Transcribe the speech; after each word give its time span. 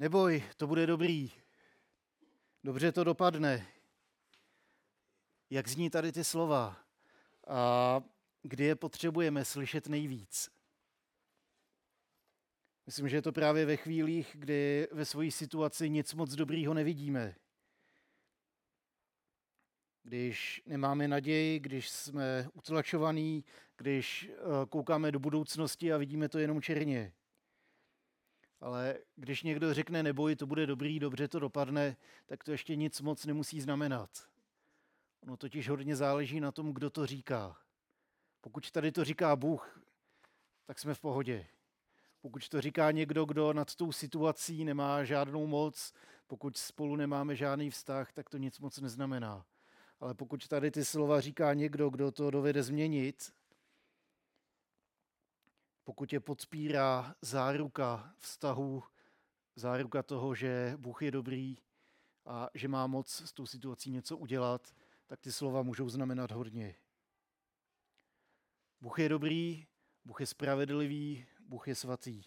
Neboj, 0.00 0.44
to 0.56 0.66
bude 0.66 0.86
dobrý. 0.86 1.32
Dobře 2.64 2.92
to 2.92 3.04
dopadne. 3.04 3.66
Jak 5.50 5.68
zní 5.68 5.90
tady 5.90 6.12
ty 6.12 6.24
slova? 6.24 6.76
A 7.46 8.00
kdy 8.42 8.64
je 8.64 8.76
potřebujeme 8.76 9.44
slyšet 9.44 9.88
nejvíc? 9.88 10.50
Myslím, 12.86 13.08
že 13.08 13.16
je 13.16 13.22
to 13.22 13.32
právě 13.32 13.66
ve 13.66 13.76
chvílích, 13.76 14.30
kdy 14.34 14.88
ve 14.92 15.04
své 15.04 15.30
situaci 15.30 15.90
nic 15.90 16.14
moc 16.14 16.34
dobrýho 16.34 16.74
nevidíme. 16.74 17.34
Když 20.02 20.62
nemáme 20.66 21.08
naději, 21.08 21.58
když 21.58 21.90
jsme 21.90 22.48
utlačovaní, 22.52 23.44
když 23.76 24.30
eh, 24.30 24.66
koukáme 24.68 25.12
do 25.12 25.18
budoucnosti 25.18 25.92
a 25.92 25.96
vidíme 25.96 26.28
to 26.28 26.38
jenom 26.38 26.62
černě. 26.62 27.12
Ale 28.60 28.98
když 29.16 29.42
někdo 29.42 29.74
řekne 29.74 30.02
neboj, 30.02 30.36
to 30.36 30.46
bude 30.46 30.66
dobrý, 30.66 30.98
dobře 30.98 31.28
to 31.28 31.38
dopadne, 31.38 31.96
tak 32.26 32.44
to 32.44 32.52
ještě 32.52 32.76
nic 32.76 33.00
moc 33.00 33.26
nemusí 33.26 33.60
znamenat. 33.60 34.10
Ono 35.22 35.36
totiž 35.36 35.68
hodně 35.68 35.96
záleží 35.96 36.40
na 36.40 36.52
tom, 36.52 36.72
kdo 36.72 36.90
to 36.90 37.06
říká. 37.06 37.56
Pokud 38.40 38.70
tady 38.70 38.92
to 38.92 39.04
říká 39.04 39.36
Bůh, 39.36 39.80
tak 40.66 40.78
jsme 40.78 40.94
v 40.94 41.00
pohodě. 41.00 41.46
Pokud 42.20 42.48
to 42.48 42.60
říká 42.60 42.90
někdo, 42.90 43.24
kdo 43.24 43.52
nad 43.52 43.74
tou 43.74 43.92
situací 43.92 44.64
nemá 44.64 45.04
žádnou 45.04 45.46
moc, 45.46 45.94
pokud 46.26 46.56
spolu 46.56 46.96
nemáme 46.96 47.36
žádný 47.36 47.70
vztah, 47.70 48.12
tak 48.12 48.30
to 48.30 48.38
nic 48.38 48.58
moc 48.58 48.80
neznamená. 48.80 49.46
Ale 50.00 50.14
pokud 50.14 50.48
tady 50.48 50.70
ty 50.70 50.84
slova 50.84 51.20
říká 51.20 51.54
někdo, 51.54 51.90
kdo 51.90 52.12
to 52.12 52.30
dovede 52.30 52.62
změnit, 52.62 53.32
pokud 55.88 56.12
je 56.12 56.20
podpírá 56.20 57.14
záruka 57.22 58.14
vztahu, 58.18 58.82
záruka 59.56 60.02
toho, 60.02 60.34
že 60.34 60.74
Bůh 60.76 61.02
je 61.02 61.10
dobrý 61.10 61.58
a 62.26 62.48
že 62.54 62.68
má 62.68 62.86
moc 62.86 63.22
s 63.26 63.32
tou 63.32 63.46
situací 63.46 63.90
něco 63.90 64.16
udělat, 64.16 64.74
tak 65.06 65.20
ty 65.20 65.32
slova 65.32 65.62
můžou 65.62 65.88
znamenat 65.88 66.30
hodně. 66.30 66.74
Bůh 68.80 68.98
je 68.98 69.08
dobrý, 69.08 69.66
Bůh 70.04 70.20
je 70.20 70.26
spravedlivý, 70.26 71.26
Bůh 71.40 71.68
je 71.68 71.74
svatý. 71.74 72.22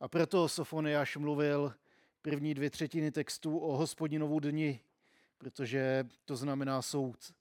A 0.00 0.08
proto 0.08 0.48
Sofoniáš 0.48 1.16
mluvil 1.16 1.74
první 2.22 2.54
dvě 2.54 2.70
třetiny 2.70 3.10
textu 3.10 3.58
o 3.58 3.76
hospodinovu 3.76 4.40
dni, 4.40 4.80
protože 5.38 6.08
to 6.24 6.36
znamená 6.36 6.82
soud. 6.82 7.34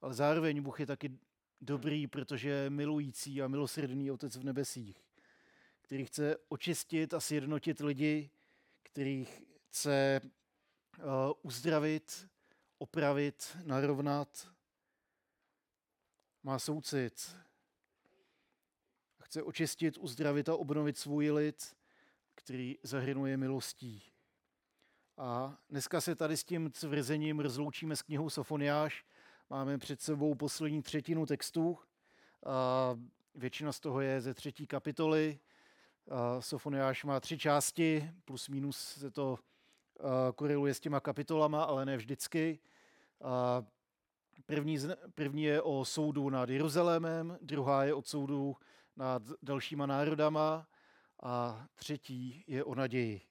Ale 0.00 0.14
zároveň 0.14 0.62
Bůh 0.62 0.80
je 0.80 0.86
taky 0.86 1.18
dobrý, 1.60 2.06
protože 2.06 2.70
milující 2.70 3.42
a 3.42 3.48
milosrdný 3.48 4.10
Otec 4.10 4.36
v 4.36 4.44
nebesích, 4.44 5.04
který 5.80 6.04
chce 6.04 6.36
očistit 6.48 7.14
a 7.14 7.20
sjednotit 7.20 7.80
lidi, 7.80 8.30
který 8.82 9.24
chce 9.24 10.20
uh, 10.98 11.04
uzdravit, 11.42 12.28
opravit, 12.78 13.56
narovnat. 13.64 14.48
Má 16.42 16.58
soucit. 16.58 17.36
Chce 19.22 19.42
očistit, 19.42 19.98
uzdravit 19.98 20.48
a 20.48 20.56
obnovit 20.56 20.98
svůj 20.98 21.30
lid, 21.30 21.76
který 22.34 22.78
zahrnuje 22.82 23.36
milostí. 23.36 24.02
A 25.16 25.58
dneska 25.70 26.00
se 26.00 26.14
tady 26.14 26.36
s 26.36 26.44
tím 26.44 26.70
tvrzením 26.70 27.40
rozloučíme 27.40 27.96
s 27.96 28.02
knihou 28.02 28.30
Sofoniáš, 28.30 29.04
Máme 29.50 29.78
před 29.78 30.00
sebou 30.00 30.34
poslední 30.34 30.82
třetinu 30.82 31.26
textu. 31.26 31.78
A 32.46 32.96
většina 33.34 33.72
z 33.72 33.80
toho 33.80 34.00
je 34.00 34.20
ze 34.20 34.34
třetí 34.34 34.66
kapitoly. 34.66 35.38
Sofoniáš 36.40 37.04
má 37.04 37.20
tři 37.20 37.38
části, 37.38 38.10
plus 38.24 38.48
minus 38.48 38.78
se 38.78 39.10
to 39.10 39.38
koreluje 40.34 40.74
s 40.74 40.80
těma 40.80 41.00
kapitolama, 41.00 41.64
ale 41.64 41.84
ne 41.84 41.96
vždycky. 41.96 42.58
První, 44.46 44.78
první 45.14 45.42
je 45.42 45.62
o 45.62 45.84
soudu 45.84 46.30
nad 46.30 46.48
Jeruzalémem, 46.48 47.38
druhá 47.42 47.84
je 47.84 47.94
o 47.94 48.02
soudu 48.02 48.56
nad 48.96 49.22
dalšíma 49.42 49.86
národama 49.86 50.68
a 51.22 51.66
třetí 51.74 52.44
je 52.46 52.64
o 52.64 52.74
naději. 52.74 53.27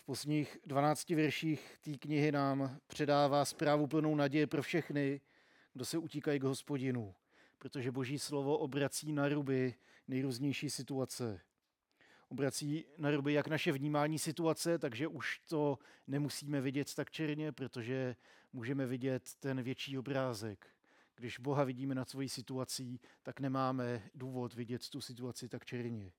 V 0.00 0.04
posledních 0.04 0.58
12 0.66 1.10
verších 1.10 1.78
té 1.80 1.96
knihy 1.96 2.32
nám 2.32 2.78
předává 2.86 3.44
zprávu 3.44 3.86
plnou 3.86 4.14
naděje 4.14 4.46
pro 4.46 4.62
všechny, 4.62 5.20
kdo 5.72 5.84
se 5.84 5.98
utíkají 5.98 6.40
k 6.40 6.44
hospodinu, 6.44 7.14
protože 7.58 7.92
boží 7.92 8.18
slovo 8.18 8.58
obrací 8.58 9.12
na 9.12 9.28
ruby 9.28 9.74
nejrůznější 10.08 10.70
situace. 10.70 11.40
Obrací 12.28 12.84
na 12.98 13.10
ruby 13.10 13.32
jak 13.32 13.48
naše 13.48 13.72
vnímání 13.72 14.18
situace, 14.18 14.78
takže 14.78 15.08
už 15.08 15.38
to 15.38 15.78
nemusíme 16.06 16.60
vidět 16.60 16.94
tak 16.94 17.10
černě, 17.10 17.52
protože 17.52 18.16
můžeme 18.52 18.86
vidět 18.86 19.34
ten 19.40 19.62
větší 19.62 19.98
obrázek. 19.98 20.66
Když 21.14 21.38
Boha 21.38 21.64
vidíme 21.64 21.94
nad 21.94 22.08
svojí 22.08 22.28
situací, 22.28 23.00
tak 23.22 23.40
nemáme 23.40 24.10
důvod 24.14 24.54
vidět 24.54 24.88
tu 24.88 25.00
situaci 25.00 25.48
tak 25.48 25.64
černě 25.64 26.12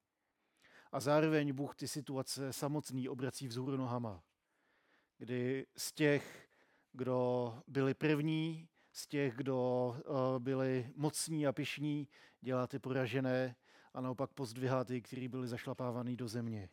a 0.92 1.00
zároveň 1.00 1.54
Bůh 1.54 1.76
ty 1.76 1.88
situace 1.88 2.54
samotný 2.54 3.10
obrací 3.10 3.48
vzhůru 3.48 3.78
nohama. 3.78 4.24
Kdy 5.18 5.68
z 5.78 5.94
těch, 5.94 6.50
kdo 6.92 7.54
byli 7.68 7.94
první, 7.94 8.70
z 8.92 9.08
těch, 9.08 9.36
kdo 9.36 9.96
eh, 10.00 10.40
byli 10.40 10.92
mocní 10.96 11.48
a 11.48 11.52
pišní, 11.52 12.08
dělá 12.42 12.68
ty 12.68 12.80
poražené 12.80 13.56
a 13.94 14.02
naopak 14.02 14.34
pozdvihá 14.34 14.84
ty, 14.84 15.02
kteří 15.02 15.28
byli 15.28 15.48
zašlapávaný 15.48 16.18
do 16.18 16.28
země. 16.28 16.70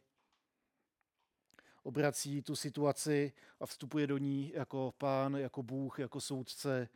Obrací 1.83 2.43
tu 2.43 2.57
situaci 2.57 3.33
a 3.61 3.67
vstupuje 3.67 4.07
do 4.07 4.19
ní 4.19 4.53
jako 4.55 4.95
pán, 4.99 5.35
jako 5.35 5.63
Bůh, 5.63 5.99
jako 5.99 6.21
soudce, 6.21 6.89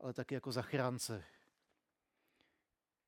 ale 0.00 0.12
taky 0.12 0.34
jako 0.34 0.52
zachránce. 0.52 1.24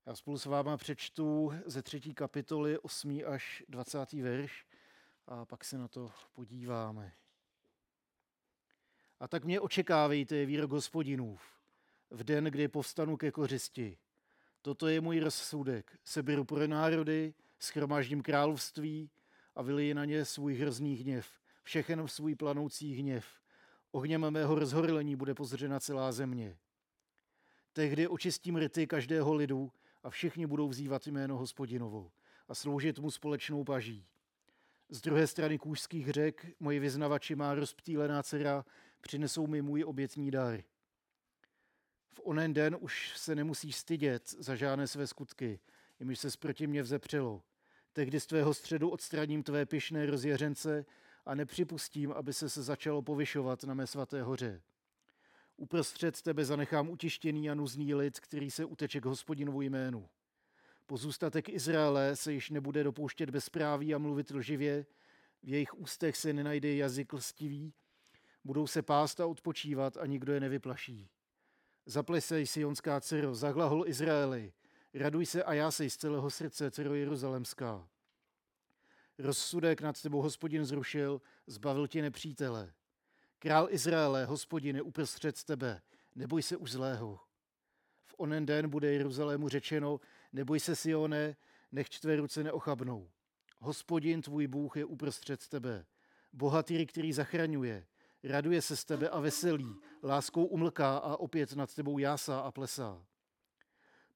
Já 0.07 0.15
spolu 0.15 0.39
s 0.39 0.47
váma 0.47 0.77
přečtu 0.77 1.53
ze 1.67 1.83
třetí 1.83 2.15
kapitoly 2.15 2.79
8. 2.79 3.21
až 3.27 3.63
20. 3.69 4.13
verš 4.13 4.67
a 5.27 5.45
pak 5.45 5.65
se 5.65 5.79
na 5.79 5.89
to 5.89 6.13
podíváme. 6.33 7.13
A 9.21 9.29
tak 9.29 9.45
mě 9.45 9.61
očekávejte, 9.61 10.47
výrok 10.47 10.71
hospodinův, 10.71 11.43
v 12.11 12.25
den, 12.25 12.45
kdy 12.45 12.69
povstanu 12.69 13.17
ke 13.17 13.31
kořisti. 13.31 13.99
Toto 14.63 14.89
je 14.89 15.01
můj 15.01 15.21
rozsudek. 15.21 15.99
Seberu 16.05 16.45
pro 16.45 16.67
národy, 16.67 17.35
schromáždím 17.59 18.23
království 18.23 19.11
a 19.55 19.63
vyliji 19.63 19.95
na 19.95 20.05
ně 20.05 20.25
svůj 20.25 20.55
hrozný 20.55 20.95
hněv, 20.95 21.31
všechen 21.63 22.09
svůj 22.09 22.35
planoucí 22.35 22.95
hněv. 22.95 23.27
Ohněm 23.93 24.31
mého 24.31 24.55
rozhorlení 24.55 25.17
bude 25.17 25.35
pozřena 25.35 25.81
celá 25.81 26.13
země. 26.13 26.59
Tehdy 27.73 28.09
očistím 28.09 28.57
rty 28.57 28.87
každého 28.87 29.35
lidu 29.35 29.73
a 30.03 30.11
všichni 30.11 30.47
budou 30.47 30.69
vzývat 30.69 31.07
jméno 31.07 31.37
hospodinovo 31.37 32.11
a 32.49 32.55
sloužit 32.55 32.99
mu 32.99 33.11
společnou 33.11 33.65
paží. 33.65 34.07
Z 34.89 35.01
druhé 35.01 35.27
strany 35.27 35.59
kůžských 35.59 36.11
řek 36.11 36.47
moji 36.61 36.81
vyznavači 36.81 37.35
má 37.35 37.55
rozptýlená 37.55 38.23
dcera, 38.23 38.65
přinesou 39.01 39.47
mi 39.47 39.63
můj 39.63 39.85
obětní 39.85 40.31
dar. 40.31 40.63
V 42.15 42.21
onen 42.25 42.53
den 42.53 42.77
už 42.81 43.13
se 43.17 43.35
nemusíš 43.35 43.77
stydět 43.77 44.31
za 44.31 44.55
žádné 44.55 44.87
své 44.87 45.07
skutky, 45.07 45.61
jimž 46.01 46.19
se 46.19 46.29
proti 46.39 46.67
mě 46.67 46.83
vzepřelo. 46.83 47.43
Tehdy 47.93 48.21
z 48.21 48.27
tvého 48.27 48.55
středu 48.55 48.91
odstraním 48.91 49.43
tvé 49.43 49.67
pyšné 49.67 50.07
rozjeřence 50.07 50.85
a 51.27 51.35
nepřipustím, 51.35 52.13
aby 52.13 52.33
se 52.33 52.51
se 52.51 52.63
začalo 52.63 53.03
povyšovat 53.03 53.65
na 53.65 53.75
mé 53.75 53.87
svaté 53.87 54.23
hoře. 54.23 54.63
Uprostřed 55.57 56.23
tebe 56.23 56.45
zanechám 56.45 56.91
utištěný 56.91 57.51
a 57.51 57.55
nuzný 57.55 57.95
lid, 57.95 58.21
který 58.21 58.51
se 58.51 58.65
uteče 58.65 59.01
k 59.01 59.05
hospodinovu 59.05 59.63
jménu. 59.63 60.09
Pozůstatek 60.87 61.49
Izraele 61.49 62.17
se 62.17 62.33
již 62.33 62.51
nebude 62.51 62.85
dopouštět 62.85 63.31
bezpráví 63.31 63.95
a 63.95 63.99
mluvit 63.99 64.31
lživě, 64.31 64.87
v 65.43 65.49
jejich 65.49 65.75
ústech 65.75 66.17
se 66.17 66.33
nenajde 66.33 66.75
jazyk 66.75 67.13
lstivý, 67.13 67.75
budou 68.45 68.67
se 68.67 68.83
pást 68.83 69.21
a 69.21 69.27
odpočívat 69.27 69.97
a 69.97 70.07
nikdo 70.07 70.33
je 70.33 70.41
nevyplaší. 70.41 71.09
Zaplesej, 71.87 72.47
Sionská 72.47 73.01
dcero, 73.01 73.35
zaglahol 73.35 73.89
Izraeli, 73.89 74.53
raduj 74.95 75.27
se 75.27 75.45
a 75.45 75.53
já 75.53 75.71
sej 75.71 75.91
z 75.91 75.97
celého 75.97 76.31
srdce, 76.31 76.71
dcero 76.71 76.95
Jeruzalemská. 76.95 77.89
Rozsudek 79.19 79.81
nad 79.81 80.03
tebou 80.03 80.23
hospodin 80.23 80.65
zrušil, 80.65 81.21
zbavil 81.47 81.87
tě 81.87 82.03
nepřítele. 82.03 82.73
Král 83.43 83.69
Izraele, 83.71 84.25
hospodine, 84.25 84.83
uprostřed 84.83 85.45
tebe, 85.45 85.83
neboj 86.15 86.43
se 86.43 86.57
už 86.57 86.71
zlého. 86.71 87.21
V 88.05 88.15
onen 88.17 88.47
den 88.47 88.71
bude 88.71 88.93
Jeruzalému 88.93 89.49
řečeno, 89.49 90.01
neboj 90.33 90.61
se 90.61 90.77
Sione, 90.77 91.37
nech 91.73 91.89
tvé 91.89 92.17
ruce 92.17 92.45
neochabnou. 92.45 93.11
Hospodin 93.59 94.23
tvůj 94.23 94.47
Bůh 94.47 94.77
je 94.77 94.85
uprostřed 94.85 95.49
tebe, 95.49 95.87
bohatý, 96.33 96.87
který 96.87 97.13
zachraňuje, 97.13 97.87
raduje 98.25 98.63
se 98.63 98.77
z 98.77 98.85
tebe 98.85 99.09
a 99.09 99.21
veselí, 99.21 99.77
láskou 100.03 100.45
umlká 100.45 100.99
a 100.99 101.17
opět 101.17 101.53
nad 101.53 101.75
tebou 101.75 101.99
jásá 101.99 102.41
a 102.41 102.51
plesá. 102.51 103.05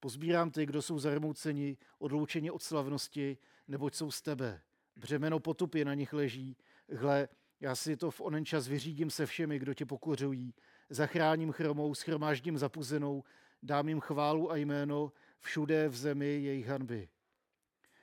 Pozbírám 0.00 0.50
ty, 0.50 0.66
kdo 0.66 0.82
jsou 0.82 0.98
zarmouceni, 0.98 1.76
odloučeni 1.98 2.50
od 2.50 2.62
slavnosti, 2.62 3.38
neboť 3.68 3.94
jsou 3.94 4.10
z 4.10 4.22
tebe. 4.22 4.62
Břemeno 4.96 5.40
potupy 5.40 5.84
na 5.84 5.94
nich 5.94 6.12
leží. 6.12 6.56
Hle, 6.92 7.28
já 7.60 7.76
si 7.76 7.96
to 7.96 8.10
v 8.10 8.20
onen 8.20 8.44
čas 8.46 8.68
vyřídím 8.68 9.10
se 9.10 9.26
všemi, 9.26 9.58
kdo 9.58 9.74
tě 9.74 9.86
pokořují. 9.86 10.54
Zachráním 10.90 11.52
chromou, 11.52 11.94
schromáždím 11.94 12.58
zapuzenou, 12.58 13.24
dám 13.62 13.88
jim 13.88 14.00
chválu 14.00 14.50
a 14.50 14.56
jméno 14.56 15.12
všude 15.40 15.88
v 15.88 15.96
zemi 15.96 16.26
jejich 16.26 16.66
hanby. 16.66 17.08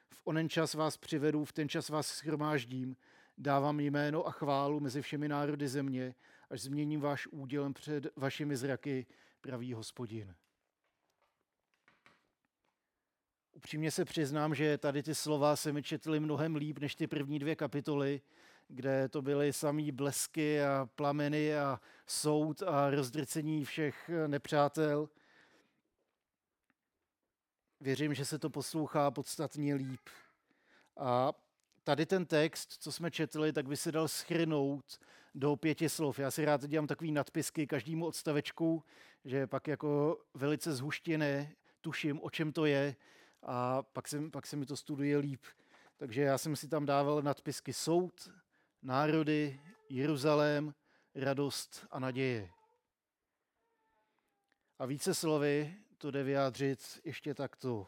V 0.09 0.21
onen 0.23 0.49
čas 0.49 0.73
vás 0.73 0.97
přivedu, 0.97 1.45
v 1.45 1.53
ten 1.53 1.69
čas 1.69 1.89
vás 1.89 2.07
schromáždím, 2.07 2.95
dávám 3.37 3.79
jméno 3.79 4.27
a 4.27 4.31
chválu 4.31 4.79
mezi 4.79 5.01
všemi 5.01 5.27
národy 5.27 5.67
země, 5.67 6.15
až 6.49 6.61
změním 6.61 7.01
váš 7.01 7.27
údělem 7.27 7.73
před 7.73 8.07
vašimi 8.15 8.57
zraky, 8.57 9.05
pravý 9.41 9.73
hospodin. 9.73 10.35
Upřímně 13.53 13.91
se 13.91 14.05
přiznám, 14.05 14.55
že 14.55 14.77
tady 14.77 15.03
ty 15.03 15.15
slova 15.15 15.55
se 15.55 15.73
mi 15.73 15.83
četly 15.83 16.19
mnohem 16.19 16.55
líp 16.55 16.79
než 16.79 16.95
ty 16.95 17.07
první 17.07 17.39
dvě 17.39 17.55
kapitoly, 17.55 18.21
kde 18.73 19.09
to 19.09 19.21
byly 19.21 19.53
samý 19.53 19.91
blesky 19.91 20.63
a 20.63 20.89
plameny 20.95 21.57
a 21.57 21.79
soud 22.07 22.63
a 22.63 22.89
rozdrcení 22.89 23.65
všech 23.65 24.09
nepřátel. 24.27 25.09
Věřím, 27.81 28.13
že 28.13 28.25
se 28.25 28.39
to 28.39 28.49
poslouchá 28.49 29.11
podstatně 29.11 29.75
líp. 29.75 30.09
A 30.97 31.33
tady 31.83 32.05
ten 32.05 32.25
text, 32.25 32.73
co 32.73 32.91
jsme 32.91 33.11
četli, 33.11 33.53
tak 33.53 33.67
by 33.67 33.77
se 33.77 33.91
dal 33.91 34.07
schrnout 34.07 34.99
do 35.35 35.55
pěti 35.55 35.89
slov. 35.89 36.19
Já 36.19 36.31
si 36.31 36.45
rád 36.45 36.65
dělám 36.65 36.87
takový 36.87 37.11
nadpisky 37.11 37.67
každému 37.67 38.05
odstavečku, 38.05 38.83
že 39.25 39.47
pak 39.47 39.67
jako 39.67 40.17
velice 40.33 40.75
zhuštěné 40.75 41.55
tuším, 41.81 42.19
o 42.23 42.29
čem 42.29 42.51
to 42.51 42.65
je 42.65 42.95
a 43.43 43.83
pak 43.83 44.07
se, 44.07 44.29
pak 44.29 44.47
se 44.47 44.55
mi 44.55 44.65
to 44.65 44.77
studuje 44.77 45.17
líp. 45.17 45.41
Takže 45.97 46.21
já 46.21 46.37
jsem 46.37 46.55
si 46.55 46.67
tam 46.67 46.85
dával 46.85 47.21
nadpisky 47.21 47.73
soud, 47.73 48.29
národy, 48.83 49.61
Jeruzalém, 49.89 50.73
radost 51.15 51.87
a 51.91 51.99
naděje. 51.99 52.49
A 54.79 54.85
více 54.85 55.13
slovy 55.13 55.75
to 55.97 56.11
jde 56.11 56.23
vyjádřit 56.23 57.01
ještě 57.03 57.33
takto, 57.33 57.87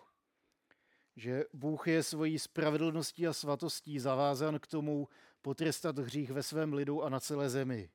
že 1.16 1.46
Bůh 1.54 1.88
je 1.88 2.04
svojí 2.04 2.40
spravedlností 2.40 3.28
a 3.28 3.34
svatostí 3.34 4.00
zavázan 4.00 4.60
k 4.60 4.68
tomu 4.68 5.08
potrestat 5.42 6.00
hřích 6.00 6.32
ve 6.32 6.44
svém 6.44 6.74
lidu 6.74 7.04
a 7.04 7.10
na 7.10 7.20
celé 7.20 7.50
zemi. 7.50 7.90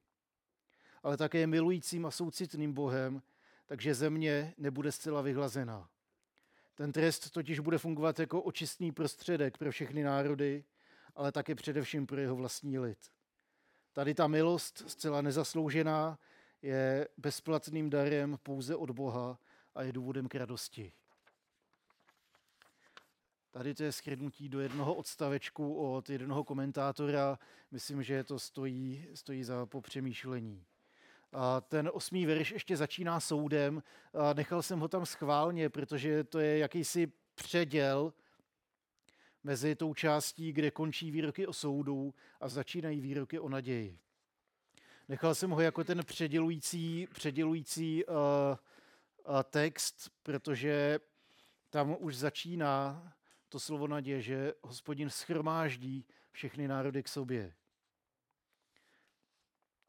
Ale 1.03 1.17
také 1.17 1.47
milujícím 1.47 2.07
a 2.07 2.11
soucitným 2.11 2.73
Bohem, 2.73 3.23
takže 3.67 3.95
země 3.95 4.55
nebude 4.59 4.93
zcela 4.93 5.23
vyhlazená. 5.23 5.91
Ten 6.75 6.93
trest 6.93 7.31
totiž 7.31 7.59
bude 7.59 7.79
fungovat 7.79 8.19
jako 8.19 8.43
očistný 8.43 8.93
prostředek 8.93 9.59
pro 9.59 9.71
všechny 9.71 10.03
národy, 10.03 10.65
ale 11.21 11.33
také 11.33 11.55
především 11.55 12.07
pro 12.07 12.21
jeho 12.21 12.37
vlastní 12.37 12.79
lid. 12.79 12.99
Tady 13.93 14.15
ta 14.15 14.27
milost, 14.27 14.91
zcela 14.91 15.23
nezasloužená, 15.23 16.19
je 16.63 17.09
bezplatným 17.17 17.91
darem 17.91 18.39
pouze 18.43 18.77
od 18.77 18.91
Boha 18.91 19.39
a 19.75 19.83
je 19.83 19.93
důvodem 19.93 20.29
k 20.29 20.35
radosti. 20.35 20.93
Tady 23.51 23.75
to 23.75 23.83
je 23.83 23.93
schrnutí 23.93 24.49
do 24.49 24.61
jednoho 24.61 24.95
odstavečku 24.95 25.95
od 25.95 26.11
jednoho 26.11 26.45
komentátora. 26.45 27.39
Myslím, 27.71 28.03
že 28.03 28.25
to 28.25 28.39
stojí, 28.39 29.07
stojí 29.15 29.45
za 29.45 29.67
popřemýšlení. 29.67 30.65
A 31.33 31.61
ten 31.61 31.91
osmý 31.93 32.27
verš 32.27 32.51
ještě 32.51 32.77
začíná 32.77 33.21
soudem. 33.21 33.83
A 34.15 34.33
nechal 34.33 34.63
jsem 34.63 34.81
ho 34.81 34.89
tam 34.89 35.07
schválně, 35.07 35.69
protože 35.69 36.25
to 36.25 36.39
je 36.39 36.59
jakýsi 36.59 37.13
předěl 37.35 38.13
mezi 39.45 39.75
tou 39.75 39.95
částí, 39.95 40.53
kde 40.53 40.71
končí 40.71 41.11
výroky 41.11 41.47
o 41.47 41.53
soudu 41.53 42.15
a 42.41 42.49
začínají 42.49 43.01
výroky 43.01 43.39
o 43.39 43.49
naději. 43.49 43.99
Nechal 45.09 45.35
jsem 45.35 45.51
ho 45.51 45.61
jako 45.61 45.85
ten 45.85 46.05
předělující, 46.05 47.07
předělující 47.15 48.05
uh, 48.05 48.15
uh, 48.15 49.43
text, 49.43 50.11
protože 50.23 51.01
tam 51.71 51.97
už 51.99 52.17
začíná 52.17 53.13
to 53.49 53.61
slovo 53.61 53.87
naděje, 53.87 54.23
že 54.23 54.53
hospodin 54.63 55.11
schromáždí 55.11 56.05
všechny 56.33 56.69
národy 56.69 57.03
k 57.03 57.09
sobě. 57.09 57.55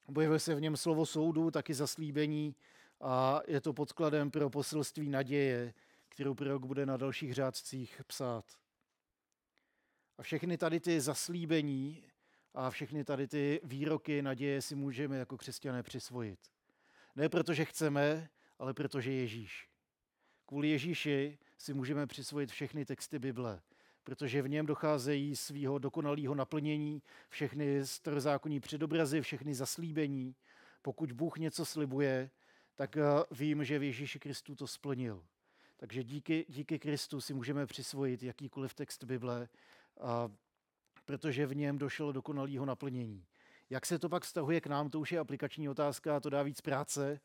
Objevuje 0.05 0.39
se 0.39 0.55
v 0.55 0.61
něm 0.61 0.77
slovo 0.77 1.05
soudu, 1.05 1.51
taky 1.51 1.73
zaslíbení 1.73 2.55
a 3.01 3.41
je 3.47 3.61
to 3.61 3.73
podkladem 3.73 4.31
pro 4.31 4.49
poselství 4.49 5.09
naděje, 5.09 5.73
kterou 6.09 6.33
prorok 6.33 6.65
bude 6.65 6.85
na 6.85 6.97
dalších 6.97 7.33
řádcích 7.33 8.01
psát. 8.07 8.45
A 10.21 10.23
všechny 10.23 10.57
tady 10.57 10.79
ty 10.79 11.01
zaslíbení 11.01 12.03
a 12.53 12.69
všechny 12.69 13.03
tady 13.03 13.27
ty 13.27 13.59
výroky 13.63 14.21
naděje 14.21 14.61
si 14.61 14.75
můžeme 14.75 15.17
jako 15.17 15.37
křesťané 15.37 15.83
přisvojit. 15.83 16.39
Ne 17.15 17.29
proto, 17.29 17.53
že 17.53 17.65
chceme, 17.65 18.29
ale 18.59 18.73
protože 18.73 19.11
Ježíš. 19.11 19.69
Kvůli 20.45 20.69
Ježíši 20.69 21.37
si 21.57 21.73
můžeme 21.73 22.07
přisvojit 22.07 22.51
všechny 22.51 22.85
texty 22.85 23.19
Bible, 23.19 23.61
protože 24.03 24.41
v 24.41 24.49
něm 24.49 24.65
docházejí 24.65 25.35
svého 25.35 25.79
dokonalého 25.79 26.35
naplnění 26.35 27.01
všechny 27.29 27.85
starozákonní 27.85 28.59
předobrazy, 28.59 29.21
všechny 29.21 29.55
zaslíbení. 29.55 30.35
Pokud 30.81 31.11
Bůh 31.11 31.37
něco 31.37 31.65
slibuje, 31.65 32.29
tak 32.75 32.97
eh, 32.97 33.03
vím, 33.31 33.63
že 33.63 33.79
v 33.79 33.83
Ježíši 33.83 34.19
Kristu 34.19 34.55
to 34.55 34.67
splnil. 34.67 35.23
Takže 35.77 36.03
díky, 36.03 36.45
díky 36.49 36.79
Kristu 36.79 37.21
si 37.21 37.33
můžeme 37.33 37.65
přisvojit 37.65 38.23
jakýkoliv 38.23 38.73
text 38.73 39.03
Bible, 39.03 39.49
protože 41.05 41.45
v 41.45 41.55
něm 41.55 41.77
došlo 41.77 42.11
dokonalého 42.11 42.65
naplnění. 42.65 43.25
Jak 43.69 43.85
se 43.85 43.99
to 43.99 44.09
pak 44.09 44.23
vztahuje 44.23 44.61
k 44.61 44.67
nám, 44.67 44.89
to 44.89 44.99
už 44.99 45.11
je 45.11 45.19
aplikační 45.19 45.69
otázka, 45.69 46.19
to 46.19 46.29
dá 46.29 46.43
víc 46.43 46.61
práce, 46.61 47.19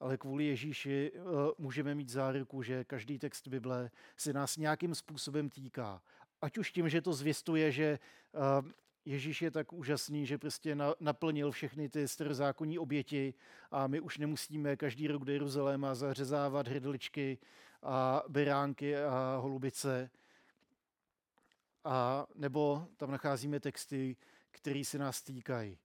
ale 0.00 0.16
kvůli 0.16 0.44
Ježíši 0.44 1.12
uh, 1.12 1.22
můžeme 1.58 1.94
mít 1.94 2.08
záruku, 2.08 2.62
že 2.62 2.84
každý 2.84 3.18
text 3.18 3.48
Bible 3.48 3.90
se 4.16 4.32
nás 4.32 4.56
nějakým 4.56 4.94
způsobem 4.94 5.50
týká. 5.50 6.02
Ať 6.42 6.58
už 6.58 6.72
tím, 6.72 6.88
že 6.88 7.02
to 7.02 7.12
zvěstuje, 7.12 7.72
že 7.72 7.98
uh, 8.32 8.70
Ježíš 9.04 9.42
je 9.42 9.50
tak 9.50 9.72
úžasný, 9.72 10.26
že 10.26 10.38
prostě 10.38 10.74
na, 10.74 10.94
naplnil 11.00 11.50
všechny 11.50 11.88
ty 11.88 12.08
starozákonní 12.08 12.78
oběti 12.78 13.34
a 13.70 13.86
my 13.86 14.00
už 14.00 14.18
nemusíme 14.18 14.76
každý 14.76 15.08
rok 15.08 15.24
do 15.24 15.32
Jeruzaléma 15.32 15.94
zařezávat 15.94 16.68
hrdličky 16.68 17.38
a 17.82 18.22
beránky 18.28 18.96
a 18.96 19.38
holubice. 19.42 20.10
A 21.90 22.26
nebo 22.34 22.88
tam 22.96 23.10
nacházíme 23.10 23.60
texty, 23.60 24.16
které 24.50 24.84
se 24.84 24.98
nás 24.98 25.22
týkají. 25.22 25.78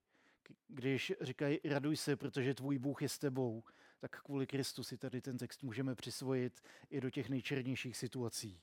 Když 0.67 1.13
říkají, 1.21 1.59
raduj 1.63 1.97
se, 1.97 2.15
protože 2.15 2.53
tvůj 2.53 2.77
Bůh 2.77 3.01
je 3.01 3.09
s 3.09 3.19
tebou, 3.19 3.63
tak 3.99 4.21
kvůli 4.21 4.47
Kristu 4.47 4.83
si 4.83 4.97
tady 4.97 5.21
ten 5.21 5.37
text 5.37 5.63
můžeme 5.63 5.95
přisvojit 5.95 6.61
i 6.89 7.01
do 7.01 7.09
těch 7.09 7.29
nejčernějších 7.29 7.97
situací. 7.97 8.61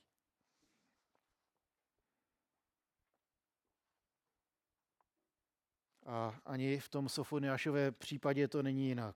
A 6.05 6.39
ani 6.45 6.79
v 6.79 6.89
tom 6.89 7.09
Sofoniášové 7.09 7.91
případě 7.91 8.47
to 8.47 8.63
není 8.63 8.87
jinak. 8.87 9.15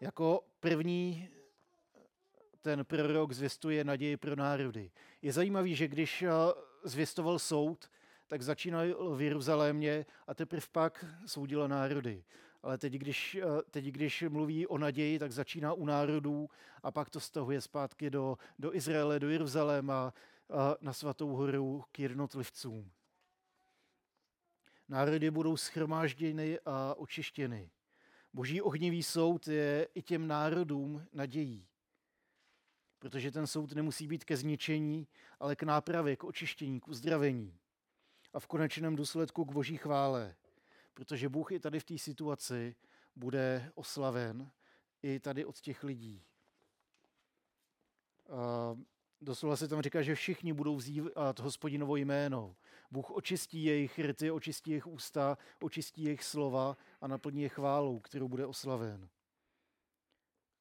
Jako 0.00 0.44
první 0.60 1.28
ten 2.60 2.84
prorok 2.84 3.32
zvěstuje 3.32 3.84
naději 3.84 4.16
pro 4.16 4.36
národy. 4.36 4.90
Je 5.22 5.32
zajímavý, 5.32 5.74
že 5.74 5.88
když 5.88 6.24
zvěstoval 6.84 7.38
soud, 7.38 7.90
tak 8.26 8.42
začínal 8.42 9.16
v 9.16 9.22
Jeruzalémě 9.22 10.06
a 10.26 10.34
teprve 10.34 10.66
pak 10.72 11.04
soudil 11.26 11.68
národy. 11.68 12.24
Ale 12.62 12.78
teď 12.78 12.92
když, 12.92 13.34
eh, 13.34 13.62
teď, 13.70 13.84
když 13.84 14.24
mluví 14.28 14.66
o 14.66 14.78
naději, 14.78 15.18
tak 15.18 15.32
začíná 15.32 15.72
u 15.72 15.84
národů 15.84 16.50
a 16.82 16.90
pak 16.90 17.10
to 17.10 17.20
stahuje 17.20 17.60
zpátky 17.60 18.10
do, 18.10 18.38
do 18.58 18.74
Izraele, 18.74 19.20
do 19.20 19.30
Jeruzaléma, 19.30 20.12
na 20.80 20.92
svatou 20.92 21.28
horu 21.28 21.84
k 21.92 21.98
jednotlivcům. 21.98 22.90
Národy 24.88 25.30
budou 25.30 25.56
schromážděny 25.56 26.58
a 26.64 26.94
očištěny. 26.94 27.70
Boží 28.32 28.62
ohnivý 28.62 29.02
soud 29.02 29.48
je 29.48 29.88
i 29.94 30.02
těm 30.02 30.26
národům 30.26 31.06
nadějí. 31.12 31.66
Protože 33.06 33.30
ten 33.30 33.46
soud 33.46 33.72
nemusí 33.72 34.08
být 34.08 34.24
ke 34.24 34.36
zničení, 34.36 35.08
ale 35.40 35.56
k 35.56 35.62
nápravě, 35.62 36.16
k 36.16 36.24
očištění, 36.24 36.80
k 36.80 36.88
uzdravení. 36.88 37.58
A 38.32 38.40
v 38.40 38.46
konečném 38.46 38.96
důsledku 38.96 39.44
k 39.44 39.52
boží 39.52 39.76
chvále. 39.76 40.34
Protože 40.94 41.28
Bůh 41.28 41.52
i 41.52 41.60
tady 41.60 41.80
v 41.80 41.84
té 41.84 41.98
situaci 41.98 42.76
bude 43.16 43.72
oslaven 43.74 44.50
i 45.02 45.20
tady 45.20 45.44
od 45.44 45.60
těch 45.60 45.84
lidí. 45.84 46.22
A 48.28 48.76
doslova 49.20 49.56
se 49.56 49.68
tam 49.68 49.82
říká, 49.82 50.02
že 50.02 50.14
všichni 50.14 50.52
budou 50.52 50.76
vzývat 50.76 51.40
hospodinovo 51.40 51.96
jméno. 51.96 52.56
Bůh 52.90 53.10
očistí 53.10 53.64
jejich 53.64 53.98
rty, 53.98 54.30
očistí 54.30 54.70
jejich 54.70 54.86
ústa, 54.86 55.38
očistí 55.60 56.02
jejich 56.02 56.24
slova 56.24 56.76
a 57.00 57.06
naplní 57.06 57.42
je 57.42 57.48
chválou, 57.48 58.00
kterou 58.00 58.28
bude 58.28 58.46
oslaven. 58.46 59.08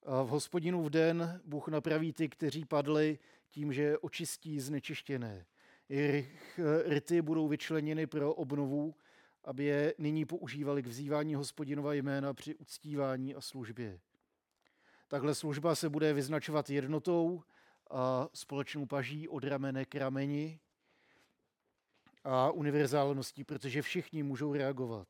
A 0.06 0.22
v 0.24 0.28
hospodinu 0.28 0.84
v 0.84 0.90
den 0.90 1.42
Bůh 1.46 1.68
napraví 1.68 2.14
ty, 2.14 2.30
kteří 2.30 2.66
padli 2.66 3.20
tím, 3.50 3.74
že 3.74 3.98
očistí 3.98 4.60
znečištěné. 4.60 5.46
Jejich 5.90 6.60
rity 6.86 7.22
budou 7.22 7.48
vyčleněny 7.48 8.08
pro 8.08 8.34
obnovu, 8.34 8.96
aby 9.44 9.64
je 9.64 9.94
nyní 9.98 10.26
používali 10.26 10.84
k 10.84 10.88
vzývání 10.88 11.36
hospodinova 11.36 11.94
jména 11.94 12.34
při 12.34 12.56
uctívání 12.56 13.36
a 13.36 13.42
službě. 13.42 14.00
Takhle 15.08 15.36
služba 15.36 15.76
se 15.76 15.90
bude 15.90 16.14
vyznačovat 16.14 16.70
jednotou 16.70 17.44
a 17.90 18.30
společnou 18.34 18.86
paží 18.86 19.28
od 19.28 19.44
ramene 19.44 19.86
k 19.86 19.96
rameni 19.96 20.60
a 22.24 22.52
univerzálností, 22.52 23.44
protože 23.44 23.82
všichni 23.82 24.24
můžou 24.24 24.54
reagovat. 24.54 25.08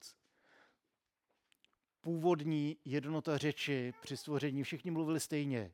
Původní 2.06 2.78
jednota 2.86 3.38
řeči 3.38 3.94
při 4.02 4.18
stvoření 4.18 4.64
všichni 4.64 4.92
mluvili 4.92 5.20
stejně 5.20 5.74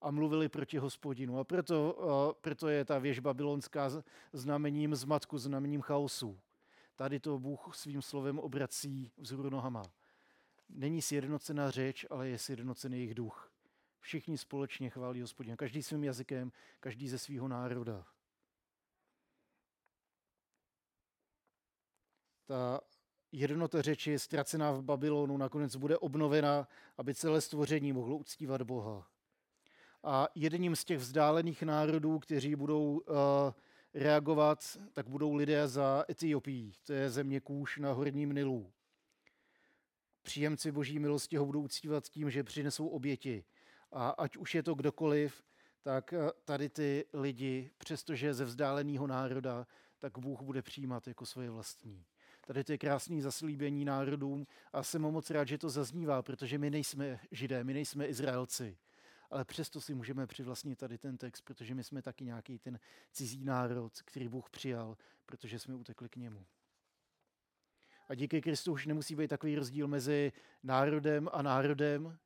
a 0.00 0.10
mluvili 0.10 0.48
proti 0.48 0.78
hospodinu. 0.78 1.38
A 1.38 1.44
proto, 1.44 2.10
a 2.10 2.34
proto 2.34 2.68
je 2.68 2.84
ta 2.84 2.98
věž 2.98 3.18
babylonská 3.18 3.90
znamením 4.32 4.94
zmatku, 4.94 5.38
znamením 5.38 5.80
chaosu. 5.80 6.40
Tady 6.96 7.20
to 7.20 7.38
Bůh 7.38 7.76
svým 7.76 8.02
slovem 8.02 8.38
obrací 8.38 9.12
vzhůru 9.16 9.50
nohama. 9.50 9.82
Není 10.68 11.02
sjednocená 11.02 11.70
řeč, 11.70 12.06
ale 12.10 12.28
je 12.28 12.38
sjednocený 12.38 12.96
jejich 12.96 13.14
duch. 13.14 13.52
Všichni 14.00 14.38
společně 14.38 14.90
chválí 14.90 15.20
hospodina, 15.20 15.56
každý 15.56 15.82
svým 15.82 16.04
jazykem, 16.04 16.52
každý 16.80 17.08
ze 17.08 17.18
svého 17.18 17.48
národa. 17.48 18.06
Ta 22.46 22.80
jednota 23.32 23.82
řeči 23.82 24.18
ztracená 24.18 24.72
v 24.72 24.82
Babylonu, 24.82 25.36
nakonec 25.36 25.76
bude 25.76 25.98
obnovena, 25.98 26.68
aby 26.98 27.14
celé 27.14 27.40
stvoření 27.40 27.92
mohlo 27.92 28.16
uctívat 28.16 28.62
Boha. 28.62 29.06
A 30.02 30.28
jedním 30.34 30.76
z 30.76 30.84
těch 30.84 30.98
vzdálených 30.98 31.62
národů, 31.62 32.18
kteří 32.18 32.56
budou 32.56 32.98
uh, 32.98 33.16
reagovat, 33.94 34.78
tak 34.92 35.08
budou 35.08 35.34
lidé 35.34 35.68
za 35.68 36.04
Etiopií. 36.10 36.72
To 36.86 36.92
je 36.92 37.10
země 37.10 37.40
Kůž 37.40 37.78
na 37.78 37.92
horním 37.92 38.32
Nilu. 38.32 38.72
Příjemci 40.22 40.72
boží 40.72 40.98
milosti 40.98 41.36
ho 41.36 41.46
budou 41.46 41.62
uctívat 41.62 42.08
tím, 42.08 42.30
že 42.30 42.44
přinesou 42.44 42.88
oběti. 42.88 43.44
A 43.92 44.10
ať 44.10 44.36
už 44.36 44.54
je 44.54 44.62
to 44.62 44.74
kdokoliv, 44.74 45.42
tak 45.82 46.12
eh, 46.12 46.30
tady 46.44 46.68
ty 46.68 47.04
lidi, 47.12 47.70
přestože 47.78 48.34
ze 48.34 48.44
vzdáleného 48.44 49.06
národa, 49.06 49.66
tak 49.98 50.18
Bůh 50.18 50.42
bude 50.42 50.62
přijímat 50.62 51.08
jako 51.08 51.26
svoje 51.26 51.50
vlastní. 51.50 52.04
Tady 52.48 52.64
to 52.64 52.72
je 52.72 52.78
krásný 52.78 53.20
zaslíbení 53.20 53.84
národům 53.84 54.46
a 54.72 54.82
jsem 54.82 55.02
moc 55.02 55.30
rád, 55.30 55.48
že 55.48 55.58
to 55.58 55.70
zaznívá, 55.70 56.22
protože 56.22 56.58
my 56.58 56.70
nejsme 56.70 57.20
židé, 57.30 57.64
my 57.64 57.74
nejsme 57.74 58.06
Izraelci. 58.06 58.78
Ale 59.30 59.44
přesto 59.44 59.80
si 59.80 59.94
můžeme 59.94 60.26
přivlastnit 60.26 60.78
tady 60.78 60.98
ten 60.98 61.18
text, 61.18 61.42
protože 61.42 61.74
my 61.74 61.84
jsme 61.84 62.02
taky 62.02 62.24
nějaký 62.24 62.58
ten 62.58 62.78
cizí 63.12 63.44
národ, 63.44 64.02
který 64.04 64.28
Bůh 64.28 64.50
přijal, 64.50 64.96
protože 65.26 65.58
jsme 65.58 65.74
utekli 65.74 66.08
k 66.08 66.16
němu. 66.16 66.46
A 68.08 68.14
díky 68.14 68.40
Kristu 68.40 68.72
už 68.72 68.86
nemusí 68.86 69.16
být 69.16 69.28
takový 69.28 69.56
rozdíl 69.56 69.88
mezi 69.88 70.32
národem 70.62 71.28
a 71.32 71.42
národem, 71.42 72.18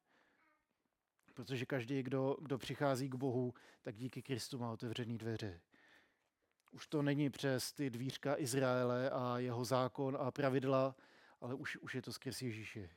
protože 1.34 1.66
každý, 1.66 2.02
kdo, 2.02 2.36
kdo 2.40 2.58
přichází 2.58 3.08
k 3.08 3.14
Bohu, 3.14 3.54
tak 3.82 3.96
díky 3.96 4.22
Kristu 4.22 4.58
má 4.58 4.72
otevřený 4.72 5.18
dveře. 5.18 5.60
Už 6.72 6.86
to 6.86 7.02
není 7.02 7.30
přes 7.30 7.72
ty 7.72 7.90
dvířka 7.90 8.38
Izraele 8.38 9.10
a 9.10 9.38
jeho 9.38 9.64
zákon 9.64 10.16
a 10.20 10.30
pravidla, 10.30 10.96
ale 11.40 11.54
už, 11.54 11.76
už 11.76 11.94
je 11.94 12.02
to 12.02 12.12
skrz 12.12 12.42
Ježíše. 12.42 12.90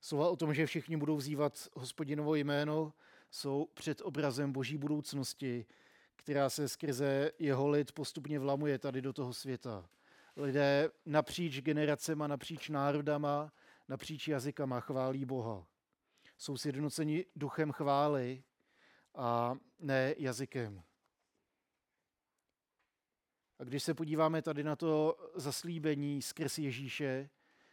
Slova 0.00 0.28
o 0.28 0.36
tom, 0.36 0.54
že 0.54 0.66
všichni 0.66 0.96
budou 0.96 1.16
vzývat 1.16 1.68
hospodinovo 1.74 2.34
jméno, 2.34 2.92
jsou 3.30 3.68
před 3.74 4.00
obrazem 4.00 4.52
boží 4.52 4.78
budoucnosti, 4.78 5.66
která 6.16 6.50
se 6.50 6.68
skrze 6.68 7.30
jeho 7.38 7.68
lid 7.68 7.92
postupně 7.92 8.38
vlamuje 8.38 8.78
tady 8.78 9.02
do 9.02 9.12
toho 9.12 9.34
světa. 9.34 9.88
Lidé 10.36 10.90
napříč 11.06 11.60
generacema, 11.60 12.26
napříč 12.26 12.68
národama, 12.68 13.52
napříč 13.88 14.28
jazykama 14.28 14.80
chválí 14.80 15.24
Boha. 15.24 15.66
Jsou 16.38 16.56
sjednoceni 16.56 17.26
duchem 17.36 17.72
chvály 17.72 18.42
a 19.14 19.56
ne 19.78 20.14
jazykem. 20.18 20.82
A 23.58 23.64
když 23.64 23.82
se 23.82 23.94
podíváme 23.94 24.42
tady 24.42 24.64
na 24.64 24.76
to 24.76 25.16
zaslíbení 25.34 26.22
skrz 26.22 26.58
Ježíše, 26.58 27.30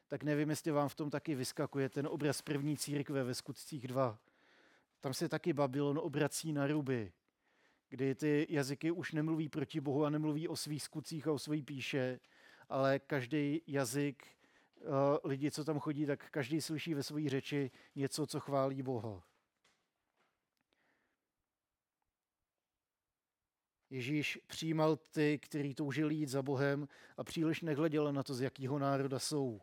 tak 0.08 0.24
nevím, 0.24 0.50
jestli 0.50 0.72
vám 0.72 0.90
v 0.90 0.96
tom 0.96 1.10
taky 1.10 1.36
vyskakuje 1.36 1.90
ten 1.90 2.08
obraz 2.08 2.42
první 2.42 2.78
církve 2.78 3.24
ve 3.24 3.34
skutcích 3.34 3.88
2. 3.88 4.20
Tam 5.00 5.14
se 5.14 5.30
taky 5.30 5.54
Babylon 5.54 6.00
obrací 6.04 6.54
na 6.54 6.68
ruby, 6.68 7.12
kdy 7.90 8.16
ty 8.16 8.48
jazyky 8.50 8.92
už 8.92 9.12
nemluví 9.12 9.50
proti 9.50 9.80
Bohu 9.80 10.06
a 10.06 10.10
nemluví 10.10 10.48
o 10.48 10.56
svých 10.56 10.84
skutcích 10.84 11.28
a 11.28 11.32
o 11.32 11.40
svojí 11.40 11.64
píše, 11.64 12.20
ale 12.70 13.00
každý 13.00 13.62
jazyk 13.68 14.28
uh, 14.82 14.90
lidi, 15.24 15.52
co 15.52 15.66
tam 15.66 15.80
chodí, 15.80 16.06
tak 16.06 16.30
každý 16.30 16.62
slyší 16.62 16.94
ve 16.94 17.04
své 17.04 17.30
řeči 17.30 17.72
něco, 17.96 18.28
co 18.28 18.40
chválí 18.40 18.82
Boha. 18.82 19.31
Ježíš 23.92 24.40
přijímal 24.48 24.96
ty, 24.96 25.40
kteří 25.40 25.76
toužili 25.76 26.16
jít 26.16 26.30
za 26.30 26.42
Bohem 26.42 26.88
a 27.18 27.24
příliš 27.24 27.62
nehleděl 27.62 28.14
na 28.14 28.24
to, 28.24 28.34
z 28.34 28.42
jakého 28.42 28.80
národa 28.80 29.20
jsou. 29.20 29.62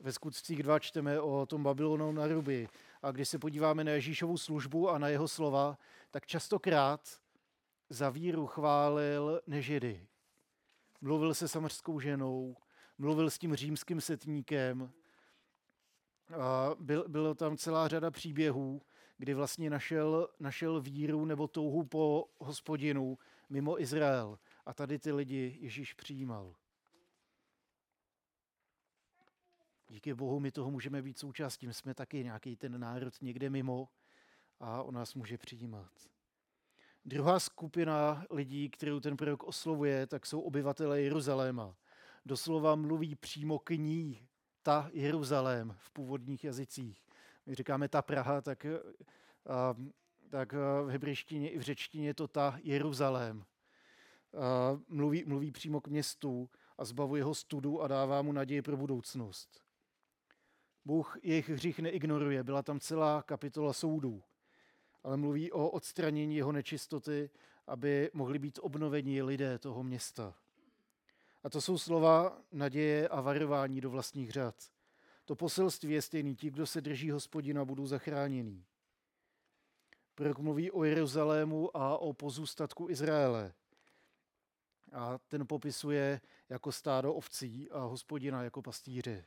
Ve 0.00 0.12
skutcích 0.12 0.62
2 0.62 0.78
čteme 0.78 1.20
o 1.20 1.46
tom 1.46 1.62
Babylonu 1.62 2.12
na 2.12 2.26
ruby. 2.26 2.68
A 3.02 3.10
když 3.10 3.28
se 3.28 3.38
podíváme 3.38 3.84
na 3.84 3.92
Ježíšovu 3.92 4.38
službu 4.38 4.90
a 4.90 4.98
na 4.98 5.08
jeho 5.08 5.28
slova, 5.28 5.78
tak 6.10 6.26
častokrát 6.26 7.20
za 7.90 8.10
víru 8.10 8.46
chválil 8.46 9.40
nežidy. 9.46 10.06
Mluvil 11.00 11.34
se 11.34 11.48
samařskou 11.48 12.00
ženou, 12.00 12.56
mluvil 12.98 13.30
s 13.30 13.38
tím 13.38 13.54
římským 13.54 14.00
setníkem. 14.00 14.92
A 16.40 16.70
byl, 16.80 17.04
bylo 17.08 17.34
tam 17.34 17.56
celá 17.56 17.88
řada 17.88 18.10
příběhů, 18.10 18.82
kdy 19.22 19.34
vlastně 19.34 19.70
našel, 19.70 20.28
našel 20.40 20.80
víru 20.80 21.24
nebo 21.24 21.48
touhu 21.48 21.84
po 21.84 22.28
hospodinu 22.38 23.18
mimo 23.48 23.80
Izrael. 23.80 24.38
A 24.66 24.74
tady 24.74 24.98
ty 24.98 25.12
lidi 25.12 25.58
Ježíš 25.60 25.94
přijímal. 25.94 26.54
Díky 29.88 30.14
Bohu 30.14 30.40
my 30.40 30.50
toho 30.50 30.70
můžeme 30.70 31.02
být 31.02 31.18
součástí. 31.18 31.66
My 31.66 31.74
jsme 31.74 31.94
taky 31.94 32.24
nějaký 32.24 32.56
ten 32.56 32.80
národ 32.80 33.14
někde 33.20 33.50
mimo 33.50 33.88
a 34.60 34.82
on 34.82 34.94
nás 34.94 35.14
může 35.14 35.38
přijímat. 35.38 35.92
Druhá 37.04 37.40
skupina 37.40 38.26
lidí, 38.30 38.70
kterou 38.70 39.00
ten 39.00 39.16
prorok 39.16 39.44
oslovuje, 39.44 40.06
tak 40.06 40.26
jsou 40.26 40.40
obyvatele 40.40 41.02
Jeruzaléma. 41.02 41.76
Doslova 42.26 42.74
mluví 42.74 43.14
přímo 43.14 43.58
k 43.58 43.70
ní, 43.70 44.28
ta 44.62 44.90
Jeruzalém 44.92 45.76
v 45.78 45.90
původních 45.90 46.44
jazycích. 46.44 47.11
My 47.46 47.54
říkáme 47.54 47.88
ta 47.88 48.02
Praha, 48.02 48.40
tak, 48.40 48.66
a, 48.66 49.74
tak 50.30 50.52
v 50.52 50.88
hebrejštině 50.88 51.50
i 51.50 51.58
v 51.58 51.62
řečtině 51.62 52.06
je 52.06 52.14
to 52.14 52.28
ta 52.28 52.58
Jeruzalém. 52.62 53.44
A 54.38 54.78
mluví, 54.88 55.24
mluví 55.26 55.52
přímo 55.52 55.80
k 55.80 55.88
městu 55.88 56.50
a 56.78 56.84
zbavuje 56.84 57.24
ho 57.24 57.34
studu 57.34 57.82
a 57.82 57.88
dává 57.88 58.22
mu 58.22 58.32
naději 58.32 58.62
pro 58.62 58.76
budoucnost. 58.76 59.62
Bůh 60.84 61.18
jejich 61.22 61.48
hřích 61.48 61.78
neignoruje, 61.78 62.44
byla 62.44 62.62
tam 62.62 62.80
celá 62.80 63.22
kapitola 63.22 63.72
soudů, 63.72 64.22
ale 65.02 65.16
mluví 65.16 65.52
o 65.52 65.70
odstranění 65.70 66.36
jeho 66.36 66.52
nečistoty, 66.52 67.30
aby 67.66 68.10
mohli 68.12 68.38
být 68.38 68.58
obnoveni 68.62 69.22
lidé 69.22 69.58
toho 69.58 69.82
města. 69.82 70.34
A 71.44 71.50
to 71.50 71.60
jsou 71.60 71.78
slova 71.78 72.38
naděje 72.52 73.08
a 73.08 73.20
varování 73.20 73.80
do 73.80 73.90
vlastních 73.90 74.30
řad. 74.30 74.54
To 75.24 75.36
poselství 75.36 75.92
je 75.92 76.02
stejný. 76.02 76.36
Ti, 76.36 76.50
kdo 76.50 76.66
se 76.66 76.80
drží 76.80 77.10
hospodina, 77.10 77.64
budou 77.64 77.86
zachráněni. 77.86 78.64
Prorok 80.14 80.38
mluví 80.38 80.70
o 80.70 80.84
Jeruzalému 80.84 81.76
a 81.76 81.98
o 81.98 82.12
pozůstatku 82.12 82.90
Izraele. 82.90 83.54
A 84.92 85.18
ten 85.18 85.46
popisuje 85.46 86.20
jako 86.48 86.72
stádo 86.72 87.14
ovcí 87.14 87.70
a 87.70 87.78
hospodina 87.78 88.42
jako 88.42 88.62
pastýře. 88.62 89.24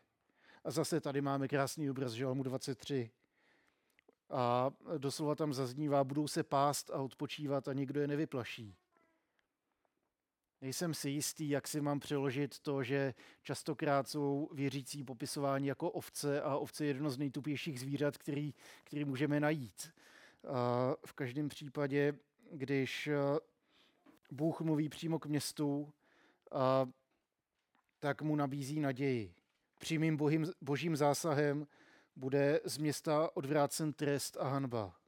A 0.63 0.71
zase 0.71 1.01
tady 1.01 1.21
máme 1.21 1.47
krásný 1.47 1.89
obraz 1.89 2.11
Žalmu 2.11 2.43
23. 2.43 3.11
A 4.29 4.71
doslova 4.97 5.35
tam 5.35 5.53
zaznívá, 5.53 6.03
budou 6.03 6.27
se 6.27 6.43
pást 6.43 6.89
a 6.89 7.01
odpočívat 7.01 7.67
a 7.67 7.73
nikdo 7.73 8.01
je 8.01 8.07
nevyplaší. 8.07 8.75
Nejsem 10.65 10.93
si 10.93 11.09
jistý, 11.09 11.49
jak 11.49 11.67
si 11.67 11.81
mám 11.81 11.99
přeložit 11.99 12.59
to, 12.59 12.83
že 12.83 13.13
častokrát 13.41 14.07
jsou 14.07 14.49
věřící 14.53 15.03
popisování 15.03 15.67
jako 15.67 15.91
ovce 15.91 16.41
a 16.41 16.57
ovce 16.57 16.83
je 16.83 16.87
jedno 16.87 17.09
z 17.09 17.17
nejtupějších 17.17 17.79
zvířat, 17.79 18.17
který, 18.17 18.53
který 18.83 19.05
můžeme 19.05 19.39
najít. 19.39 19.93
A 20.47 20.95
v 21.05 21.13
každém 21.13 21.49
případě, 21.49 22.13
když 22.51 23.09
Bůh 24.31 24.61
mluví 24.61 24.89
přímo 24.89 25.19
k 25.19 25.25
městu, 25.25 25.93
a, 26.51 26.89
tak 27.99 28.21
mu 28.21 28.35
nabízí 28.35 28.79
naději 28.79 29.33
přímým 29.79 30.17
bohým, 30.17 30.45
božím 30.61 30.95
zásahem 30.95 31.67
bude 32.15 32.59
z 32.63 32.77
města 32.77 33.29
odvrácen 33.33 33.93
trest 33.93 34.37
a 34.37 34.47
hanba. 34.47 35.04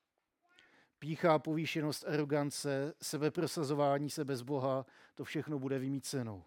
Pícha, 1.00 1.39
povýšenost, 1.39 2.08
arogance, 2.08 2.94
sebeprosazování 3.01 4.10
se 4.10 4.25
bez 4.25 4.42
Boha, 4.42 4.86
to 5.16 5.24
všechno 5.24 5.60
bude 5.60 5.80
vymíceno. 5.80 6.44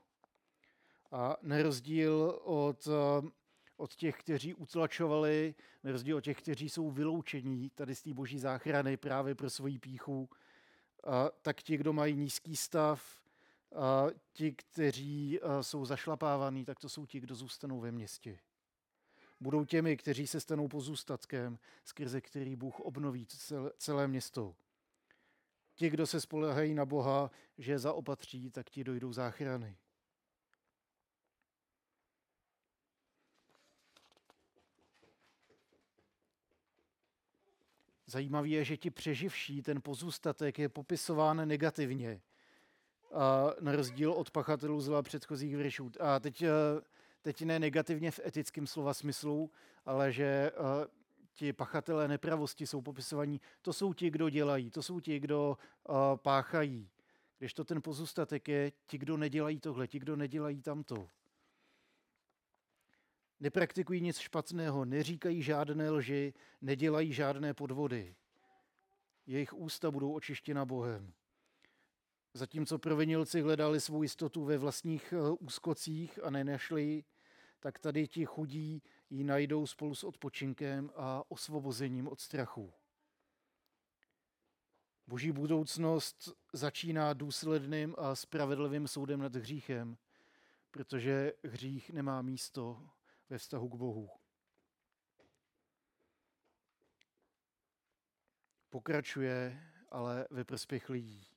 A 1.12 1.37
na 1.42 1.62
rozdíl 1.62 2.40
od, 2.45 2.88
od 3.76 3.95
těch, 3.95 4.16
kteří 4.16 4.54
utlačovali, 4.54 5.54
na 5.85 5.92
rozdíl 5.92 6.16
od 6.16 6.21
těch, 6.21 6.38
kteří 6.38 6.69
jsou 6.69 6.90
vyloučení 6.90 7.71
tady 7.71 7.95
z 7.95 8.02
té 8.02 8.14
boží 8.14 8.38
záchrany 8.38 8.97
právě 8.97 9.35
pro 9.35 9.50
svoji 9.50 9.78
píchu, 9.78 10.28
a 11.04 11.30
tak 11.42 11.62
ti, 11.62 11.76
kdo 11.76 11.92
mají 11.92 12.16
nízký 12.16 12.57
stav, 12.57 13.21
a 13.76 14.07
ti, 14.33 14.52
kteří 14.52 15.40
jsou 15.61 15.85
zašlapávaní, 15.85 16.64
tak 16.64 16.80
to 16.80 16.88
jsou 16.88 17.07
ti, 17.07 17.21
kdo 17.21 17.35
zůstanou 17.35 17.80
ve 17.80 17.92
městě. 17.92 18.38
Budou 19.40 19.64
těmi, 19.64 19.97
kteří 19.97 20.26
se 20.26 20.40
stanou 20.40 20.68
pozůstatkem, 20.68 21.59
skrze 21.85 22.20
který 22.20 22.56
Bůh 22.56 22.80
obnoví 22.80 23.26
celé 23.78 24.09
město. 24.09 24.54
Ti, 25.75 25.90
kdo 25.90 26.06
se 26.06 26.20
spolehají 26.20 26.75
na 26.75 26.87
Boha, 26.87 27.30
že 27.59 27.73
je 27.73 27.78
zaopatří, 27.78 28.50
tak 28.50 28.70
ti 28.70 28.85
dojdou 28.85 29.12
záchrany. 29.12 29.76
Zajímavé 38.06 38.49
je, 38.49 38.64
že 38.64 38.76
ti 38.76 38.90
přeživší, 38.90 39.62
ten 39.62 39.82
pozůstatek 39.82 40.59
je 40.59 40.68
popisován 40.68 41.49
negativně. 41.49 42.20
A 43.12 43.54
na 43.61 43.73
rozdíl 43.73 44.12
od 44.12 44.30
pachatelů 44.30 44.80
zla 44.80 45.02
předchozích 45.02 45.56
veršů. 45.56 45.90
A 46.00 46.20
teď, 46.20 46.42
eh, 46.42 46.49
teď 47.23 47.43
ne 47.43 47.59
negativně 47.59 48.11
v 48.11 48.21
etickém 48.27 48.67
slova 48.67 48.95
smyslu, 48.95 49.50
ale 49.85 50.12
že 50.12 50.25
eh, 50.25 51.00
ti 51.35 51.53
pachatelé 51.53 52.09
nepravosti 52.09 52.67
jsou 52.67 52.81
popisovaní, 52.81 53.41
to 53.62 53.73
jsou 53.73 53.93
ti, 53.95 54.11
kdo 54.11 54.29
dělají, 54.29 54.71
to 54.71 54.83
jsou 54.83 55.00
ti, 55.00 55.21
kdo 55.21 55.59
uh, 55.89 55.97
páchají. 56.17 56.91
Když 57.39 57.55
to 57.55 57.65
ten 57.65 57.83
pozůstatek 57.83 58.49
je 58.49 58.73
ti, 58.87 58.99
kdo 58.99 59.17
nedělají 59.17 59.61
tohle, 59.61 59.89
ti, 59.89 59.99
kdo 59.99 60.17
nedělají 60.17 60.62
tamto. 60.62 61.09
Nepraktikují 63.41 64.00
nic 64.00 64.19
špatného, 64.19 64.85
neříkají 64.85 65.43
žádné 65.43 65.91
lži, 65.91 66.35
nedělají 66.61 67.12
žádné 67.12 67.55
podvody. 67.55 68.17
Jejich 69.27 69.55
ústa 69.55 69.91
budou 69.91 70.12
očištěna 70.12 70.65
Bohem. 70.65 71.12
Zatímco 72.34 72.78
provinilci 72.78 73.40
hledali 73.40 73.80
svou 73.80 74.02
jistotu 74.02 74.44
ve 74.44 74.58
vlastních 74.58 75.12
eh, 75.12 75.30
úskocích 75.30 76.25
a 76.25 76.30
nenašli, 76.30 77.04
tak 77.60 77.78
tady 77.78 78.08
ti 78.08 78.25
chudí 78.25 78.82
ji 79.10 79.25
najdou 79.25 79.66
spolu 79.66 79.94
s 79.94 80.04
odpočinkem 80.04 80.90
a 80.96 81.22
osvobozením 81.28 82.08
od 82.08 82.20
strachu. 82.20 82.72
Boží 85.06 85.32
budoucnost 85.32 86.28
začíná 86.52 87.12
důsledným 87.12 87.94
a 87.99 88.14
spravedlivým 88.14 88.88
soudem 88.88 89.20
nad 89.20 89.37
hříchem, 89.37 89.96
protože 90.70 91.32
hřích 91.44 91.90
nemá 91.90 92.22
místo 92.22 92.88
ve 93.28 93.38
vztahu 93.38 93.68
k 93.68 93.75
Bohu. 93.75 94.10
Pokračuje 98.68 99.62
ale 99.88 100.26
ve 100.30 100.44
prospěch 100.44 100.90
lidí. 100.90 101.29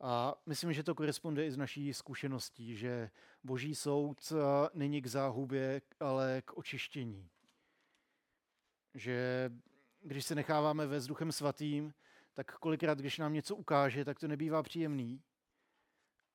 A 0.00 0.34
myslím, 0.46 0.72
že 0.72 0.82
to 0.82 0.94
koresponduje 0.94 1.46
i 1.46 1.50
s 1.50 1.56
naší 1.56 1.94
zkušeností, 1.94 2.76
že 2.76 3.10
boží 3.44 3.74
soud 3.74 4.32
není 4.74 5.02
k 5.02 5.06
záhubě, 5.06 5.82
ale 6.00 6.42
k 6.44 6.56
očištění. 6.56 7.28
Že 8.94 9.50
když 10.00 10.24
se 10.24 10.34
necháváme 10.34 10.86
ve 10.86 10.98
vzduchem 10.98 11.32
svatým, 11.32 11.94
tak 12.34 12.58
kolikrát, 12.58 12.98
když 12.98 13.18
nám 13.18 13.32
něco 13.32 13.56
ukáže, 13.56 14.04
tak 14.04 14.18
to 14.18 14.28
nebývá 14.28 14.62
příjemný. 14.62 15.22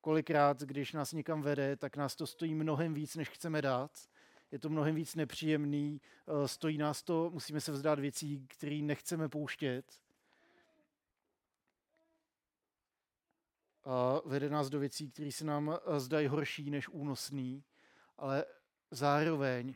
Kolikrát, 0.00 0.60
když 0.60 0.92
nás 0.92 1.12
někam 1.12 1.42
vede, 1.42 1.76
tak 1.76 1.96
nás 1.96 2.16
to 2.16 2.26
stojí 2.26 2.54
mnohem 2.54 2.94
víc, 2.94 3.16
než 3.16 3.28
chceme 3.28 3.62
dát. 3.62 3.90
Je 4.50 4.58
to 4.58 4.68
mnohem 4.68 4.94
víc 4.94 5.14
nepříjemný, 5.14 6.00
eh, 6.00 6.48
stojí 6.48 6.78
nás 6.78 7.02
to, 7.02 7.30
musíme 7.30 7.60
se 7.60 7.72
vzdát 7.72 7.98
věcí, 7.98 8.46
které 8.48 8.76
nechceme 8.82 9.28
pouštět. 9.28 10.00
A 13.84 14.20
vede 14.24 14.50
nás 14.50 14.70
do 14.70 14.78
věcí, 14.78 15.10
které 15.10 15.32
se 15.32 15.44
nám 15.44 15.70
eh, 15.70 16.00
zdají 16.00 16.26
horší 16.26 16.70
než 16.70 16.88
únosný, 16.88 17.64
ale 18.18 18.44
zároveň 18.90 19.74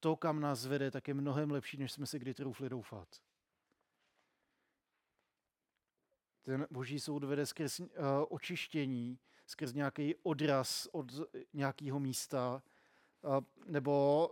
to, 0.00 0.16
kam 0.16 0.40
nás 0.40 0.66
vede, 0.66 0.90
tak 0.90 1.08
je 1.08 1.14
mnohem 1.14 1.50
lepší, 1.50 1.76
než 1.76 1.92
jsme 1.92 2.06
si 2.06 2.18
kdy 2.18 2.34
troufli 2.34 2.68
doufat. 2.68 3.08
Ten 6.42 6.66
boží 6.70 7.00
soud 7.00 7.24
vede 7.24 7.46
skrz 7.46 7.80
uh, 7.80 7.86
očištění, 8.28 9.18
skrz 9.46 9.72
nějaký 9.72 10.14
odraz 10.22 10.88
od 10.92 11.12
nějakého 11.52 12.00
místa, 12.00 12.62
uh, 13.22 13.40
nebo 13.66 14.28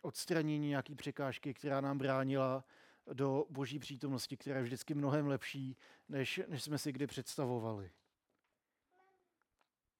odstranění 0.00 0.68
nějaké 0.68 0.94
překážky, 0.94 1.54
která 1.54 1.80
nám 1.80 1.98
bránila 1.98 2.64
do 3.12 3.46
boží 3.50 3.78
přítomnosti, 3.78 4.36
která 4.36 4.56
je 4.56 4.62
vždycky 4.62 4.94
mnohem 4.94 5.26
lepší, 5.26 5.76
než, 6.08 6.40
než 6.48 6.62
jsme 6.62 6.78
si 6.78 6.92
kdy 6.92 7.06
představovali. 7.06 7.90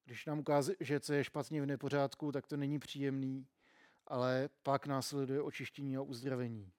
Když 0.07 0.27
nám 0.27 0.39
ukáže, 0.39 0.73
že 0.81 1.01
co 1.01 1.13
je 1.13 1.25
špatně 1.25 1.63
v 1.63 1.67
nepořádku, 1.67 2.33
tak 2.33 2.47
to 2.47 2.57
není 2.57 2.79
příjemný, 2.79 3.47
ale 4.07 4.49
pak 4.63 4.87
následuje 4.87 5.43
očištění 5.43 5.97
a 5.97 6.03
uzdravení. 6.03 6.73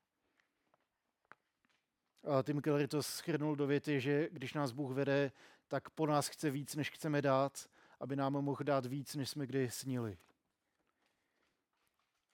A 2.24 2.44
Tim 2.44 2.62
Keller 2.62 2.88
to 2.88 3.04
schrnul 3.04 3.56
do 3.56 3.68
věty, 3.68 4.02
že 4.02 4.30
když 4.32 4.54
nás 4.54 4.72
Bůh 4.72 4.92
vede, 4.92 5.32
tak 5.68 5.90
po 5.90 6.06
nás 6.06 6.28
chce 6.28 6.50
víc, 6.50 6.76
než 6.76 6.90
chceme 6.90 7.22
dát, 7.22 7.70
aby 8.00 8.16
nám 8.16 8.34
mohl 8.34 8.64
dát 8.64 8.86
víc, 8.86 9.16
než 9.16 9.30
jsme 9.30 9.48
kdy 9.48 9.72
snili. 9.72 10.18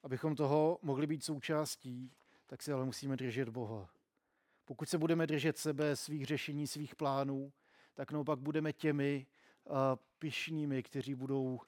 Abychom 0.03 0.35
toho 0.35 0.79
mohli 0.81 1.07
být 1.07 1.23
součástí, 1.23 2.11
tak 2.45 2.63
si 2.63 2.71
ale 2.71 2.85
musíme 2.85 3.17
držet 3.17 3.49
Boha. 3.49 3.89
Pokud 4.65 4.89
se 4.89 4.97
budeme 4.97 5.27
držet 5.27 5.57
sebe, 5.57 5.95
svých 5.95 6.25
řešení, 6.25 6.67
svých 6.67 6.95
plánů, 6.95 7.53
tak 7.93 8.11
naopak 8.11 8.39
budeme 8.39 8.73
těmi, 8.73 9.27
pišnými, 10.19 10.83
kteří, 10.83 11.15
budou, 11.15 11.59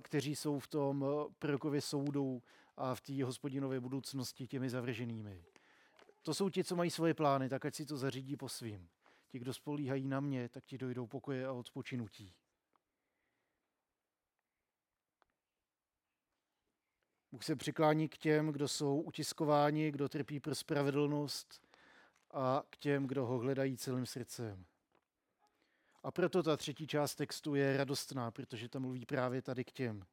kteří 0.00 0.36
jsou 0.36 0.58
v 0.58 0.68
tom 0.68 1.06
prorokově 1.38 1.80
soudu 1.80 2.42
a 2.76 2.94
v 2.94 3.00
té 3.00 3.24
hospodinově 3.24 3.80
budoucnosti 3.80 4.46
těmi 4.46 4.70
zavrženými. 4.70 5.44
To 6.22 6.34
jsou 6.34 6.48
ti, 6.48 6.64
co 6.64 6.76
mají 6.76 6.90
svoje 6.90 7.14
plány, 7.14 7.48
tak 7.48 7.64
ať 7.64 7.74
si 7.74 7.86
to 7.86 7.96
zařídí 7.96 8.36
po 8.36 8.48
svým. 8.48 8.88
Ti, 9.28 9.38
kdo 9.38 9.54
spolíhají 9.54 10.06
na 10.06 10.20
mě, 10.20 10.48
tak 10.48 10.64
ti 10.64 10.78
dojdou 10.78 11.06
pokoje 11.06 11.46
a 11.46 11.52
odpočinutí. 11.52 12.34
Bůh 17.32 17.44
se 17.44 17.56
přiklání 17.56 18.08
k 18.08 18.18
těm, 18.18 18.52
kdo 18.52 18.68
jsou 18.68 19.00
utiskováni, 19.00 19.90
kdo 19.90 20.08
trpí 20.08 20.40
pro 20.40 20.54
spravedlnost 20.54 21.62
a 22.30 22.62
k 22.70 22.76
těm, 22.76 23.06
kdo 23.06 23.26
ho 23.26 23.38
hledají 23.38 23.76
celým 23.76 24.06
srdcem. 24.06 24.64
A 26.02 26.10
proto 26.10 26.42
ta 26.42 26.56
třetí 26.56 26.86
část 26.86 27.14
textu 27.14 27.54
je 27.54 27.76
radostná, 27.76 28.30
protože 28.30 28.68
tam 28.68 28.82
mluví 28.82 29.06
právě 29.06 29.42
tady 29.42 29.64
k 29.64 29.72
těm. 29.72 30.06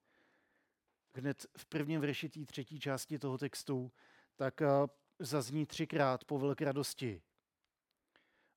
Hned 1.14 1.46
v 1.58 1.66
prvním 1.66 2.02
verši 2.02 2.30
té 2.30 2.46
třetí 2.46 2.80
části 2.80 3.20
toho 3.20 3.38
textu 3.38 3.92
tak 4.36 4.62
eh, 4.62 4.68
zazní 5.20 5.66
třikrát 5.66 6.24
povel 6.24 6.56
k 6.56 6.62
radosti. 6.62 7.22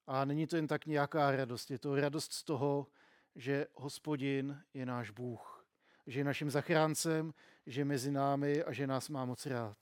A 0.06 0.24
není 0.24 0.46
to 0.46 0.56
jen 0.56 0.66
tak 0.66 0.86
nějaká 0.86 1.30
radost, 1.30 1.70
je 1.70 1.78
to 1.78 1.96
radost 1.96 2.32
z 2.32 2.44
toho, 2.44 2.86
že 3.34 3.66
hospodin 3.74 4.62
je 4.74 4.86
náš 4.86 5.10
Bůh, 5.10 5.66
že 6.06 6.20
je 6.20 6.24
naším 6.24 6.50
zachráncem, 6.50 7.34
že 7.66 7.80
je 7.80 7.84
mezi 7.84 8.10
námi 8.10 8.62
a 8.62 8.72
že 8.72 8.86
nás 8.86 9.08
má 9.08 9.24
moc 9.24 9.46
rád. 9.46 9.76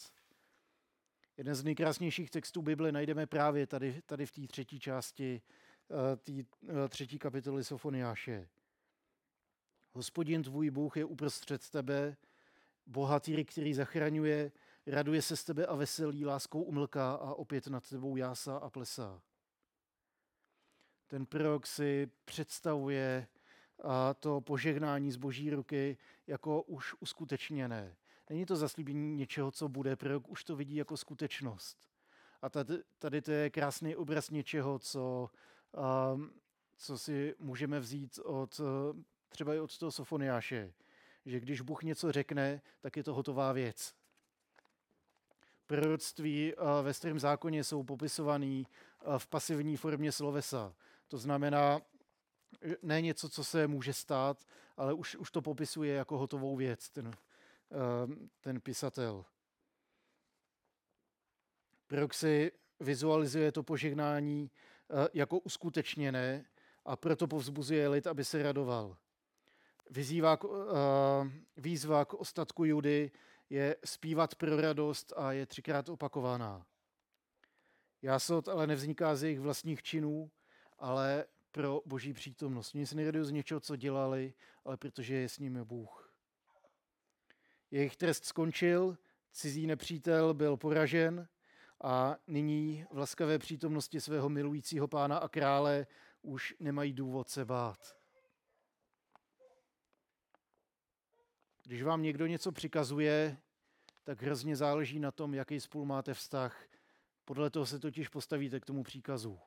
Jeden 1.37 1.55
z 1.55 1.65
nejkrásnějších 1.65 2.31
textů 2.31 2.63
Bible 2.63 2.93
najdeme 2.93 3.27
právě 3.27 3.67
tady, 3.67 4.03
tady 4.07 4.27
v 4.27 4.33
té 4.33 4.47
třetí 4.47 4.81
části 4.81 5.43
té 6.17 6.33
eh, 6.33 6.89
třetí 6.89 7.19
kapitoly 7.19 7.65
Sofoniáše. 7.65 8.49
Hospodin 9.93 10.43
tvůj 10.43 10.71
Bůh 10.71 10.97
je 10.97 11.05
uprostřed 11.05 11.71
tebe, 11.71 12.17
bohatý, 12.87 13.45
který 13.45 13.75
zachraňuje, 13.75 14.53
raduje 14.87 15.23
se 15.23 15.37
z 15.37 15.45
tebe 15.45 15.67
a 15.67 15.75
veselí, 15.75 16.25
láskou 16.25 16.63
umlká 16.63 17.13
a 17.13 17.35
opět 17.35 17.67
nad 17.67 17.89
tebou 17.89 18.17
jásá 18.17 18.57
a 18.57 18.71
plesá. 18.71 19.23
Ten 21.07 21.27
prorok 21.27 21.67
si 21.67 22.11
představuje 22.25 23.27
a 23.83 24.15
to 24.15 24.41
požehnání 24.41 25.13
z 25.13 25.17
boží 25.17 25.51
ruky 25.51 25.99
jako 26.27 26.63
už 26.63 26.95
uskutečněné. 27.01 27.97
Není 28.31 28.47
to 28.47 28.57
zaslíbení 28.57 29.17
něčeho, 29.17 29.51
co 29.51 29.69
bude, 29.69 29.97
prorok 29.97 30.29
už 30.29 30.45
to 30.45 30.57
vidí 30.57 30.77
jako 30.77 30.97
skutečnost. 30.97 31.89
A 32.43 32.49
tady, 32.49 32.75
tady 32.99 33.23
to 33.23 33.31
je 33.31 33.51
krásný 33.51 33.97
obraz 33.97 34.31
něčeho, 34.31 34.79
co 34.79 35.31
co 36.77 36.99
si 36.99 37.35
můžeme 37.39 37.81
vzít 37.81 38.19
od 38.19 38.61
eh, 38.61 39.03
třeba 39.29 39.55
i 39.55 39.59
od 39.59 39.79
toho 39.79 39.93
Sofoniáše, 39.93 40.73
že 41.27 41.41
když 41.41 41.61
Bůh 41.61 41.83
něco 41.83 42.13
řekne, 42.13 42.63
tak 42.81 42.97
je 42.97 43.05
to 43.05 43.15
hotová 43.15 43.53
věc. 43.53 43.95
Proroctví 45.67 46.53
eh, 46.53 46.83
ve 46.83 46.95
starém 46.95 47.19
zákoně 47.19 47.65
jsou 47.65 47.83
popisovaný 47.83 48.67
v 49.19 49.27
pasivní 49.27 49.77
formě 49.77 50.13
slovesa. 50.13 50.75
To 51.09 51.19
znamená, 51.19 51.81
ne 52.83 53.01
něco, 53.01 53.29
co 53.29 53.45
se 53.45 53.67
může 53.67 53.93
stát, 53.93 54.45
ale 54.77 54.93
už, 54.93 55.17
už 55.17 55.31
to 55.31 55.43
popisuje 55.43 55.95
jako 55.95 56.19
hotovou 56.19 56.57
věc, 56.57 56.91
ten, 56.91 57.11
ten 58.41 58.61
pisatel. 58.61 59.25
Proxy 61.87 62.53
vizualizuje 62.81 63.53
to 63.53 63.63
požehnání 63.63 64.51
jako 65.15 65.39
uskutečněné 65.39 66.45
a 66.85 66.97
proto 66.97 67.27
povzbuzuje 67.27 67.89
lid, 67.89 68.07
aby 68.07 68.25
se 68.25 68.43
radoval. 68.43 68.97
Vyzývá 69.91 70.37
k, 70.37 70.45
uh, 70.45 70.53
výzva 71.57 72.05
k 72.05 72.15
ostatku 72.15 72.65
Judy 72.65 73.11
je 73.51 73.77
zpívat 73.85 74.35
pro 74.35 74.61
radost 74.61 75.13
a 75.17 75.33
je 75.33 75.47
třikrát 75.47 75.89
opakovaná. 75.89 76.67
Jásot 78.03 78.49
ale 78.49 78.67
nevzniká 78.67 79.17
z 79.17 79.23
jejich 79.23 79.41
vlastních 79.41 79.83
činů, 79.83 80.31
ale 80.79 81.25
pro 81.53 81.83
boží 81.87 82.13
přítomnost. 82.13 82.75
Oni 82.75 82.87
se 82.87 82.95
neradují 82.95 83.25
z 83.25 83.31
něčeho, 83.31 83.61
co 83.61 83.77
dělali, 83.77 84.35
ale 84.65 84.77
protože 84.77 85.15
je 85.15 85.29
s 85.29 85.39
nimi 85.39 85.65
Bůh. 85.65 86.15
Jejich 87.71 87.97
trest 87.97 88.25
skončil, 88.25 88.99
cizí 89.33 89.67
nepřítel 89.67 90.35
byl 90.35 90.57
poražen 90.57 91.29
a 91.81 92.17
nyní 92.27 92.85
v 92.91 92.99
laskavé 92.99 93.39
přítomnosti 93.39 94.01
svého 94.01 94.29
milujícího 94.29 94.89
pána 94.89 95.19
a 95.19 95.29
krále 95.29 95.87
už 96.23 96.55
nemají 96.61 96.93
důvod 96.93 97.29
se 97.29 97.45
bát. 97.45 97.97
Když 101.63 101.83
vám 101.83 102.03
někdo 102.03 102.27
něco 102.27 102.53
přikazuje, 102.53 103.37
tak 104.05 104.23
hrozně 104.23 104.57
záleží 104.57 104.99
na 104.99 105.11
tom, 105.11 105.35
jaký 105.35 105.61
spolu 105.61 105.85
máte 105.85 106.15
vztah. 106.15 106.65
Podle 107.25 107.51
toho 107.51 107.67
se 107.67 107.79
totiž 107.79 108.09
postavíte 108.09 108.61
k 108.61 108.65
tomu 108.65 108.83
příkazu. 108.83 109.39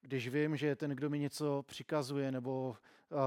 Když 0.00 0.28
vím, 0.28 0.56
že 0.56 0.76
ten, 0.76 0.90
kdo 0.90 1.10
mi 1.10 1.18
něco 1.18 1.62
přikazuje 1.62 2.32
nebo 2.32 2.76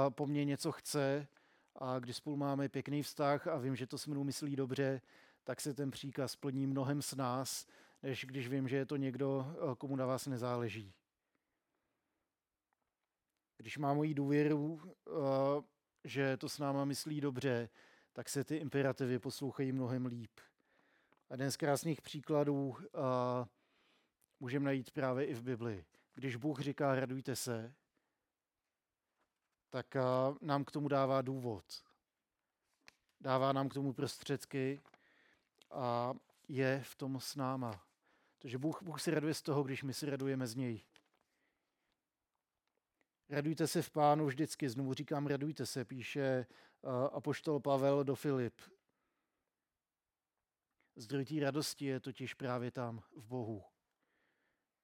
po 0.10 0.28
mně 0.28 0.46
něco 0.46 0.72
chce, 0.72 1.28
a 1.76 2.00
když 2.00 2.16
spolu 2.16 2.38
máme 2.38 2.70
pěkný 2.70 3.04
vztah 3.04 3.48
a 3.48 3.58
vím, 3.58 3.76
že 3.76 3.88
to 3.88 3.98
se 3.98 4.10
mnou 4.10 4.24
myslí 4.24 4.56
dobře, 4.56 5.02
tak 5.48 5.62
se 5.62 5.74
ten 5.74 5.92
příkaz 5.92 6.36
plní 6.36 6.68
mnohem 6.68 7.02
s 7.02 7.16
nás, 7.16 7.68
než 8.04 8.26
když 8.26 8.48
vím, 8.48 8.68
že 8.68 8.76
je 8.76 8.86
to 8.86 8.96
někdo, 8.96 9.56
komu 9.78 9.96
na 9.96 10.06
vás 10.06 10.28
nezáleží. 10.28 10.94
Když 13.58 13.78
má 13.78 13.94
moji 13.94 14.14
důvěru, 14.14 14.96
že 16.04 16.38
to 16.38 16.50
s 16.50 16.60
náma 16.60 16.86
myslí 16.86 17.22
dobře, 17.22 17.70
tak 18.14 18.30
se 18.30 18.44
ty 18.44 18.56
imperativy 18.56 19.20
poslouchají 19.20 19.72
mnohem 19.72 20.06
líp. 20.06 20.40
A 21.30 21.34
jeden 21.34 21.52
z 21.52 21.58
krásných 21.58 22.02
příkladů 22.02 22.78
můžeme 24.40 24.66
najít 24.66 24.92
právě 24.92 25.26
i 25.26 25.34
v 25.34 25.44
Bibli. 25.44 25.86
Když 26.14 26.36
Bůh 26.36 26.60
říká 26.60 26.96
radujte 26.96 27.36
se, 27.36 27.74
tak 29.70 29.98
nám 30.42 30.66
k 30.66 30.72
tomu 30.72 30.88
dává 30.88 31.22
důvod. 31.22 31.66
Dává 33.22 33.54
nám 33.54 33.70
k 33.70 33.74
tomu 33.74 33.94
prostředky 33.94 34.82
a 35.72 36.14
je 36.48 36.82
v 36.84 36.96
tom 36.96 37.20
s 37.20 37.36
náma. 37.36 37.84
Takže 38.40 38.58
Bůh, 38.58 38.84
Bůh 38.84 39.02
se 39.02 39.12
raduje 39.12 39.34
z 39.34 39.42
toho, 39.42 39.64
když 39.64 39.84
my 39.84 39.94
si 39.94 40.06
radujeme 40.06 40.48
z 40.48 40.56
něj. 40.56 40.84
Radujte 43.30 43.68
se 43.68 43.82
v 43.82 43.90
pánu 43.90 44.26
vždycky, 44.26 44.70
znovu 44.70 44.94
říkám, 44.94 45.28
radujte 45.28 45.66
se, 45.66 45.86
píše 45.86 46.46
uh, 46.82 46.92
apoštol 46.92 47.60
Pavel 47.60 48.04
do 48.04 48.16
Filip. 48.16 48.62
Zdroj 50.96 51.26
té 51.26 51.40
radosti 51.40 51.86
je 51.86 52.00
totiž 52.00 52.34
právě 52.34 52.72
tam, 52.72 53.04
v 53.12 53.28
Bohu. 53.28 53.64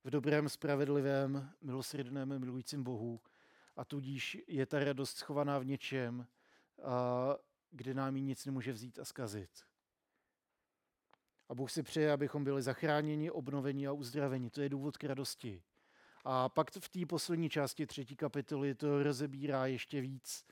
V 0.03 0.09
dobrém, 0.09 0.49
spravedlivém, 0.49 1.53
milosrdném, 1.61 2.39
milujícím 2.39 2.83
Bohu. 2.83 3.21
A 3.75 3.85
tudíž 3.85 4.37
je 4.47 4.65
ta 4.65 4.83
radost 4.83 5.17
schovaná 5.17 5.59
v 5.59 5.65
něčem, 5.65 6.27
uh, 6.77 6.85
kde 7.71 7.93
nám 7.93 8.15
ji 8.15 8.21
nic 8.21 8.45
nemůže 8.45 8.71
vzít 8.71 8.99
a 8.99 9.05
skazit. 9.05 9.72
A 11.49 11.55
Bůh 11.55 11.71
si 11.71 11.83
přeje, 11.83 12.11
abychom 12.11 12.43
byli 12.43 12.61
zachráněni, 12.61 13.31
obnoveni 13.31 13.87
a 13.87 13.91
uzdraveni. 13.91 14.49
To 14.49 14.61
je 14.61 14.69
důvod 14.69 14.97
k 14.97 15.03
radosti. 15.03 15.63
A 16.23 16.49
pak 16.49 16.71
v 16.71 16.89
té 16.89 17.05
poslední 17.05 17.49
části 17.49 17.85
třetí 17.85 18.15
kapitoly 18.15 18.75
to 18.75 19.03
rozebírá 19.03 19.65
ještě 19.65 20.01
víc, 20.01 20.45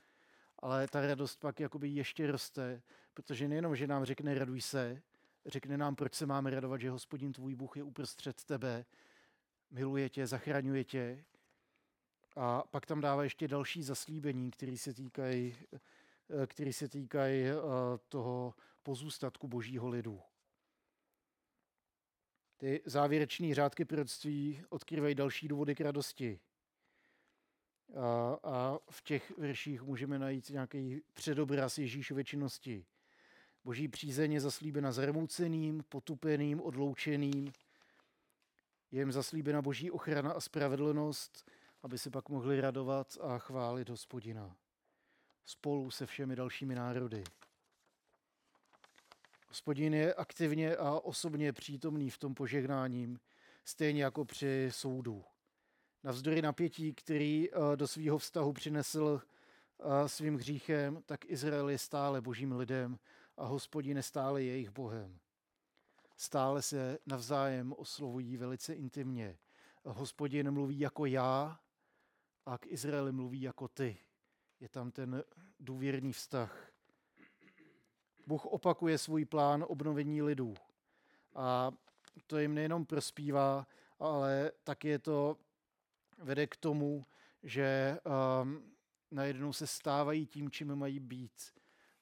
ale 0.58 0.88
ta 0.88 1.06
radost 1.06 1.40
pak 1.40 1.60
jakoby 1.60 1.88
ještě 1.88 2.26
roste, 2.26 2.82
protože 3.14 3.48
nejenom, 3.48 3.76
že 3.76 3.86
nám 3.86 4.04
řekne 4.04 4.34
raduj 4.34 4.60
se, 4.60 5.02
řekne 5.46 5.78
nám, 5.78 5.96
proč 5.96 6.14
se 6.14 6.26
máme 6.26 6.50
radovat, 6.50 6.80
že 6.80 6.90
hospodin 6.90 7.32
tvůj 7.32 7.54
Bůh 7.54 7.76
je 7.76 7.82
uprostřed 7.82 8.44
tebe, 8.44 8.84
miluje 9.70 10.08
tě, 10.08 10.26
zachraňuje 10.26 10.84
tě. 10.84 11.24
A 12.36 12.62
pak 12.70 12.86
tam 12.86 13.00
dává 13.00 13.24
ještě 13.24 13.48
další 13.48 13.82
zaslíbení, 13.82 14.50
které 14.50 14.76
se 14.76 14.94
týkají, 14.94 15.56
který 16.46 16.72
se 16.72 16.88
týkají 16.88 17.44
eh, 17.44 17.54
toho 18.08 18.54
pozůstatku 18.82 19.48
božího 19.48 19.88
lidu. 19.88 20.20
Ty 22.62 22.82
závěrečné 22.86 23.54
řádky 23.54 23.84
proroctví 23.84 24.62
odkryvají 24.68 25.14
další 25.14 25.48
důvody 25.48 25.74
k 25.74 25.80
radosti. 25.80 26.40
A, 27.96 28.38
a 28.42 28.78
v 28.90 29.02
těch 29.02 29.38
verších 29.38 29.82
můžeme 29.82 30.18
najít 30.18 30.50
nějaký 30.50 31.00
předobraz 31.14 31.78
Ježíšovy 31.78 32.24
činnosti. 32.24 32.86
Boží 33.64 33.88
přízeň 33.88 34.32
je 34.32 34.40
zaslíbena 34.40 34.92
zarmouceným, 34.92 35.84
potupeným, 35.88 36.60
odloučeným. 36.60 37.52
Je 38.90 39.00
jim 39.00 39.12
zaslíbena 39.12 39.62
boží 39.62 39.90
ochrana 39.90 40.32
a 40.32 40.40
spravedlnost, 40.40 41.50
aby 41.82 41.98
se 41.98 42.10
pak 42.10 42.28
mohli 42.28 42.60
radovat 42.60 43.18
a 43.20 43.38
chválit 43.38 43.88
hospodina. 43.88 44.56
Spolu 45.44 45.90
se 45.90 46.06
všemi 46.06 46.36
dalšími 46.36 46.74
národy. 46.74 47.24
Hospodin 49.52 49.94
je 49.94 50.14
aktivně 50.14 50.76
a 50.76 50.90
osobně 50.92 51.52
přítomný 51.52 52.10
v 52.10 52.18
tom 52.18 52.34
požehnáním, 52.34 53.20
stejně 53.64 54.04
jako 54.04 54.24
při 54.24 54.68
soudu. 54.70 55.24
Navzdory 56.04 56.42
napětí, 56.42 56.94
který 56.94 57.48
eh, 57.50 57.76
do 57.76 57.88
svého 57.88 58.18
vztahu 58.18 58.52
přinesl 58.52 59.20
eh, 59.22 60.08
svým 60.08 60.36
hříchem, 60.36 61.02
tak 61.06 61.24
Izrael 61.24 61.68
je 61.68 61.78
stále 61.78 62.20
božím 62.20 62.52
lidem 62.52 62.98
a 63.36 63.44
hospodin 63.44 63.96
je 63.96 64.02
stále 64.02 64.42
jejich 64.42 64.70
bohem. 64.70 65.18
Stále 66.16 66.62
se 66.62 66.98
navzájem 67.06 67.74
oslovují 67.76 68.36
velice 68.36 68.74
intimně. 68.74 69.38
Hospodin 69.84 70.50
mluví 70.50 70.78
jako 70.78 71.06
já 71.06 71.60
a 72.46 72.58
k 72.58 72.66
Izraeli 72.66 73.12
mluví 73.12 73.40
jako 73.40 73.68
ty. 73.68 73.98
Je 74.60 74.68
tam 74.68 74.90
ten 74.90 75.24
důvěrný 75.60 76.12
vztah. 76.12 76.71
Bůh 78.26 78.46
opakuje 78.46 78.98
svůj 78.98 79.24
plán 79.24 79.64
obnovení 79.68 80.22
lidů. 80.22 80.54
A 81.34 81.72
to 82.26 82.38
jim 82.38 82.54
nejenom 82.54 82.86
prospívá, 82.86 83.66
ale 83.98 84.52
taky 84.64 84.88
je 84.88 84.98
to 84.98 85.36
vede 86.18 86.46
k 86.46 86.56
tomu, 86.56 87.06
že 87.42 87.98
um, 88.42 88.62
najednou 89.10 89.52
se 89.52 89.66
stávají 89.66 90.26
tím, 90.26 90.50
čím 90.50 90.74
mají 90.74 91.00
být. 91.00 91.52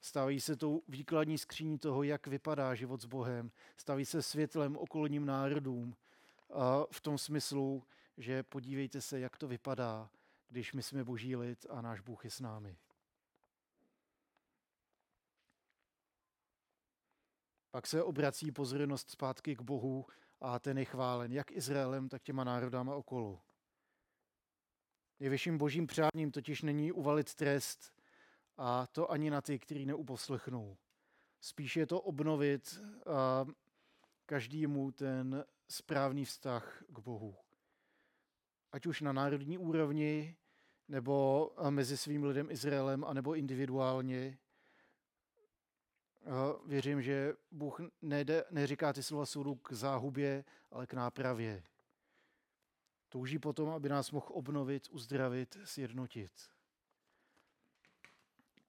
Stávají 0.01 0.41
se 0.41 0.55
tou 0.55 0.81
výkladní 0.87 1.37
skříní 1.37 1.79
toho, 1.79 2.03
jak 2.03 2.27
vypadá 2.27 2.75
život 2.75 3.01
s 3.01 3.05
Bohem. 3.05 3.51
Staví 3.77 4.05
se 4.05 4.21
světlem 4.21 4.77
okolním 4.77 5.25
národům. 5.25 5.95
A 6.53 6.85
v 6.91 7.01
tom 7.01 7.17
smyslu, 7.17 7.83
že 8.17 8.43
podívejte 8.43 9.01
se, 9.01 9.19
jak 9.19 9.37
to 9.37 9.47
vypadá, 9.47 10.09
když 10.49 10.73
my 10.73 10.83
jsme 10.83 11.03
boží 11.03 11.35
lid 11.35 11.65
a 11.69 11.81
náš 11.81 12.01
Bůh 12.01 12.25
je 12.25 12.31
s 12.31 12.39
námi. 12.39 12.77
Pak 17.71 17.87
se 17.87 18.03
obrací 18.03 18.51
pozornost 18.51 19.09
zpátky 19.09 19.55
k 19.55 19.61
Bohu 19.61 20.05
a 20.41 20.59
ten 20.59 20.77
je 20.77 20.85
chválen 20.85 21.31
jak 21.31 21.51
Izraelem, 21.51 22.09
tak 22.09 22.23
těma 22.23 22.43
národama 22.43 22.95
okolo. 22.95 23.41
Nejvyšším 25.19 25.57
božím 25.57 25.87
přáním 25.87 26.31
totiž 26.31 26.61
není 26.61 26.91
uvalit 26.91 27.35
trest 27.35 27.93
a 28.57 28.87
to 28.87 29.11
ani 29.11 29.29
na 29.29 29.41
ty, 29.41 29.59
kteří 29.59 29.85
neuposlechnou. 29.85 30.77
Spíš 31.41 31.77
je 31.77 31.85
to 31.85 32.01
obnovit 32.01 32.81
a 33.05 33.45
každému 34.25 34.91
ten 34.91 35.45
správný 35.67 36.25
vztah 36.25 36.83
k 36.89 36.99
Bohu. 36.99 37.35
Ať 38.71 38.85
už 38.85 39.01
na 39.01 39.13
národní 39.13 39.57
úrovni, 39.57 40.37
nebo 40.87 41.49
mezi 41.69 41.97
svým 41.97 42.23
lidem 42.23 42.51
Izraelem, 42.51 43.03
anebo 43.03 43.35
individuálně, 43.35 44.37
Věřím, 46.65 47.01
že 47.01 47.33
Bůh 47.51 47.81
nejde, 48.01 48.43
neříká 48.51 48.93
ty 48.93 49.03
slova 49.03 49.25
soudu 49.25 49.55
k 49.55 49.71
záhubě, 49.71 50.45
ale 50.71 50.87
k 50.87 50.93
nápravě. 50.93 51.63
Touží 53.09 53.39
potom, 53.39 53.69
aby 53.69 53.89
nás 53.89 54.11
mohl 54.11 54.27
obnovit, 54.29 54.89
uzdravit, 54.89 55.57
sjednotit. 55.63 56.31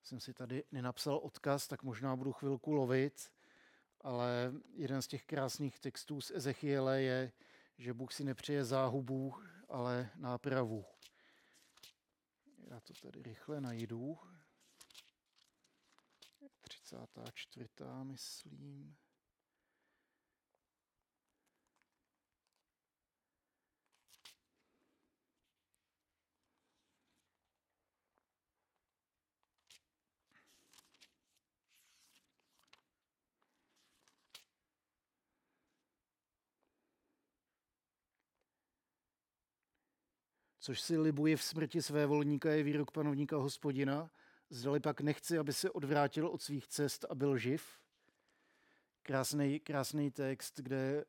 Jsem 0.03 0.21
si 0.21 0.35
tady 0.35 0.65
nenapsal 0.73 1.17
odkaz, 1.17 1.69
tak 1.69 1.83
možná 1.83 2.17
budu 2.17 2.33
chvilku 2.33 2.73
lovit, 2.73 3.33
ale 4.01 4.53
jeden 4.75 5.03
z 5.03 5.07
těch 5.07 5.25
krásných 5.25 5.79
textů 5.79 6.21
z 6.21 6.31
Ezechiele 6.31 7.03
je, 7.03 7.33
že 7.79 7.95
Bůh 7.95 8.13
si 8.13 8.25
nepřeje 8.25 8.65
záhubu, 8.65 9.35
ale 9.69 10.11
nápravu. 10.17 10.85
Já 12.71 12.81
to 12.81 12.93
tady 13.03 13.23
rychle 13.23 13.61
najdu. 13.61 14.19
34. 16.93 17.69
myslím. 18.05 18.97
což 40.63 40.81
si 40.81 40.99
libuje 40.99 41.37
v 41.37 41.43
smrti 41.43 41.83
své 41.83 42.07
volníka, 42.07 42.51
je 42.53 42.63
výrok 42.63 42.91
panovníka 42.91 43.37
hospodina, 43.37 44.11
zdali 44.53 44.81
pak 44.81 45.01
nechci, 45.01 45.39
aby 45.39 45.53
se 45.53 45.71
odvrátil 45.71 46.29
od 46.29 46.43
svých 46.43 46.67
cest 46.67 47.05
a 47.11 47.15
byl 47.15 47.39
živ. 47.39 47.81
Krásný, 49.03 49.61
krásný 49.61 50.11
text, 50.11 50.61
kde 50.61 51.05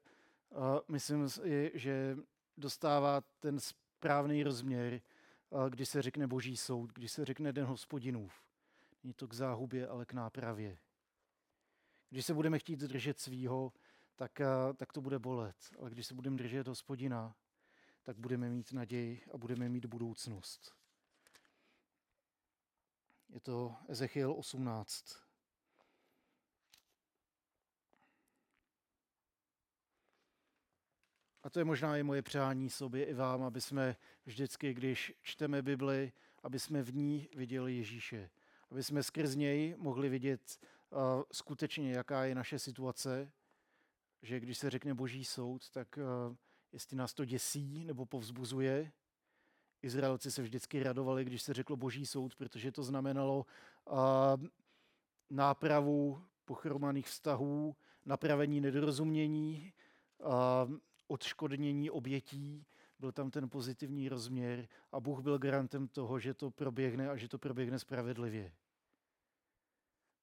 uh, 0.49 0.59
myslím, 0.87 1.27
že 1.73 2.17
dostává 2.57 3.21
ten 3.39 3.59
správný 3.59 4.43
rozměr, 4.43 5.01
uh, 5.49 5.69
když 5.69 5.89
se 5.89 6.01
řekne 6.01 6.27
boží 6.27 6.57
soud, 6.57 6.93
když 6.93 7.11
se 7.11 7.25
řekne 7.25 7.53
den 7.53 7.65
hospodinův. 7.65 8.33
Není 9.03 9.13
to 9.13 9.27
k 9.27 9.33
záhubě, 9.33 9.87
ale 9.87 10.05
k 10.05 10.13
nápravě. 10.13 10.77
Když 12.09 12.25
se 12.25 12.33
budeme 12.33 12.59
chtít 12.59 12.79
držet 12.79 13.19
svýho, 13.19 13.73
tak, 14.15 14.39
uh, 14.39 14.73
tak 14.73 14.93
to 14.93 15.01
bude 15.01 15.19
bolet. 15.19 15.55
Ale 15.79 15.89
když 15.89 16.07
se 16.07 16.13
budeme 16.13 16.37
držet 16.37 16.67
hospodina, 16.67 17.35
tak 18.03 18.17
budeme 18.17 18.49
mít 18.49 18.73
naději 18.73 19.25
a 19.33 19.37
budeme 19.37 19.69
mít 19.69 19.85
budoucnost. 19.85 20.82
Je 23.33 23.39
to 23.39 23.75
Ezechiel 23.87 24.33
18. 24.33 25.05
A 31.43 31.49
to 31.49 31.59
je 31.59 31.65
možná 31.65 31.97
i 31.97 32.03
moje 32.03 32.21
přání 32.21 32.69
sobě 32.69 33.05
i 33.05 33.13
vám, 33.13 33.43
aby 33.43 33.61
jsme 33.61 33.95
vždycky, 34.25 34.73
když 34.73 35.13
čteme 35.21 35.61
Bibli, 35.61 36.11
aby 36.43 36.59
jsme 36.59 36.83
v 36.83 36.93
ní 36.95 37.29
viděli 37.35 37.75
Ježíše. 37.75 38.29
Aby 38.71 38.83
jsme 38.83 39.03
skrz 39.03 39.35
něj 39.35 39.75
mohli 39.77 40.09
vidět 40.09 40.59
uh, 40.89 40.99
skutečně, 41.31 41.91
jaká 41.91 42.25
je 42.25 42.35
naše 42.35 42.59
situace, 42.59 43.31
že 44.21 44.39
když 44.39 44.57
se 44.57 44.69
řekne 44.69 44.93
boží 44.93 45.25
soud, 45.25 45.69
tak 45.69 45.97
uh, 45.97 46.35
jestli 46.71 46.97
nás 46.97 47.13
to 47.13 47.25
děsí 47.25 47.85
nebo 47.85 48.05
povzbuzuje. 48.05 48.91
Izraelci 49.83 50.31
se 50.31 50.41
vždycky 50.41 50.83
radovali, 50.83 51.25
když 51.25 51.41
se 51.41 51.53
řeklo 51.53 51.75
boží 51.75 52.05
soud, 52.05 52.35
protože 52.35 52.71
to 52.71 52.83
znamenalo 52.83 53.45
uh, 53.91 53.97
nápravu 55.29 56.23
pochromaných 56.45 57.07
vztahů, 57.07 57.75
napravení 58.05 58.61
nedorozumění, 58.61 59.73
uh, 60.17 60.75
odškodnění 61.07 61.89
obětí, 61.89 62.65
byl 62.99 63.11
tam 63.11 63.31
ten 63.31 63.49
pozitivní 63.49 64.09
rozměr 64.09 64.67
a 64.91 64.99
Bůh 64.99 65.19
byl 65.19 65.37
garantem 65.39 65.87
toho, 65.87 66.19
že 66.19 66.33
to 66.33 66.51
proběhne 66.51 67.09
a 67.09 67.15
že 67.15 67.27
to 67.27 67.37
proběhne 67.37 67.79
spravedlivě. 67.79 68.51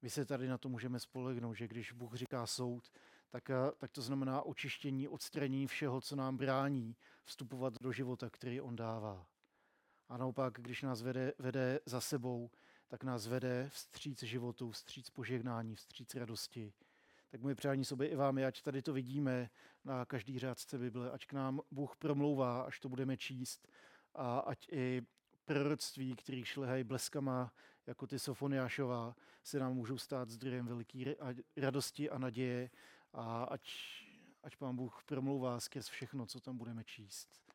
My 0.03 0.11
se 0.11 0.25
tady 0.25 0.49
na 0.49 0.59
to 0.59 0.69
můžeme 0.69 1.01
spolehnout, 1.01 1.57
že 1.57 1.69
když 1.69 1.93
Bůh 1.93 2.15
říká 2.15 2.47
soud, 2.47 2.91
tak, 3.31 3.51
tak 3.79 3.91
to 3.93 4.03
znamená 4.03 4.43
očištění, 4.43 5.09
odstranění 5.09 5.67
všeho, 5.67 6.01
co 6.01 6.17
nám 6.17 6.37
brání 6.37 6.97
vstupovat 7.25 7.75
do 7.81 7.93
života, 7.93 8.31
který 8.31 8.61
on 8.61 8.77
dává. 8.77 9.30
A 10.11 10.17
naopak, 10.17 10.55
když 10.61 10.83
nás 10.83 11.03
vede, 11.03 11.33
vede 11.39 11.81
za 11.87 12.01
sebou, 12.01 12.51
tak 12.89 13.05
nás 13.05 13.27
vede 13.27 13.69
vstříc 13.73 14.23
životu, 14.23 14.71
vstříc 14.71 15.11
požehnání, 15.11 15.75
vstříc 15.75 16.15
radosti. 16.15 16.73
Tak 17.31 17.41
moje 17.41 17.55
přání 17.55 17.85
sobě 17.85 18.09
i 18.09 18.17
vám 18.17 18.39
ať 18.39 18.63
tady 18.63 18.83
to 18.83 18.93
vidíme 18.93 19.51
na 19.85 20.05
každý 20.05 20.39
řádce 20.39 20.79
Bible, 20.79 21.11
ať 21.11 21.27
k 21.27 21.33
nám 21.33 21.61
Bůh 21.71 21.97
promlouvá, 21.97 22.63
až 22.63 22.81
to 22.81 22.89
budeme 22.89 23.17
číst, 23.17 23.69
a 24.15 24.39
ať 24.39 24.69
i 24.73 25.03
proroctví, 25.45 26.17
který 26.17 26.45
šlehají 26.45 26.85
bleskama, 26.85 27.53
jako 27.87 28.07
ty 28.07 28.19
Sofoniášová, 28.19 29.17
se 29.45 29.59
nám 29.59 29.75
můžou 29.75 29.99
stát 29.99 30.31
zdrojem 30.31 30.67
veliké 30.67 31.15
radosti 31.57 32.11
a 32.11 32.19
naděje 32.19 32.71
a 33.13 33.45
ať, 33.45 33.71
ať 34.43 34.57
pán 34.57 34.77
Bůh 34.77 35.03
promlouvá 35.07 35.61
skrz 35.61 35.89
všechno, 35.89 36.27
co 36.27 36.41
tam 36.41 36.59
budeme 36.59 36.85
číst. 36.85 37.50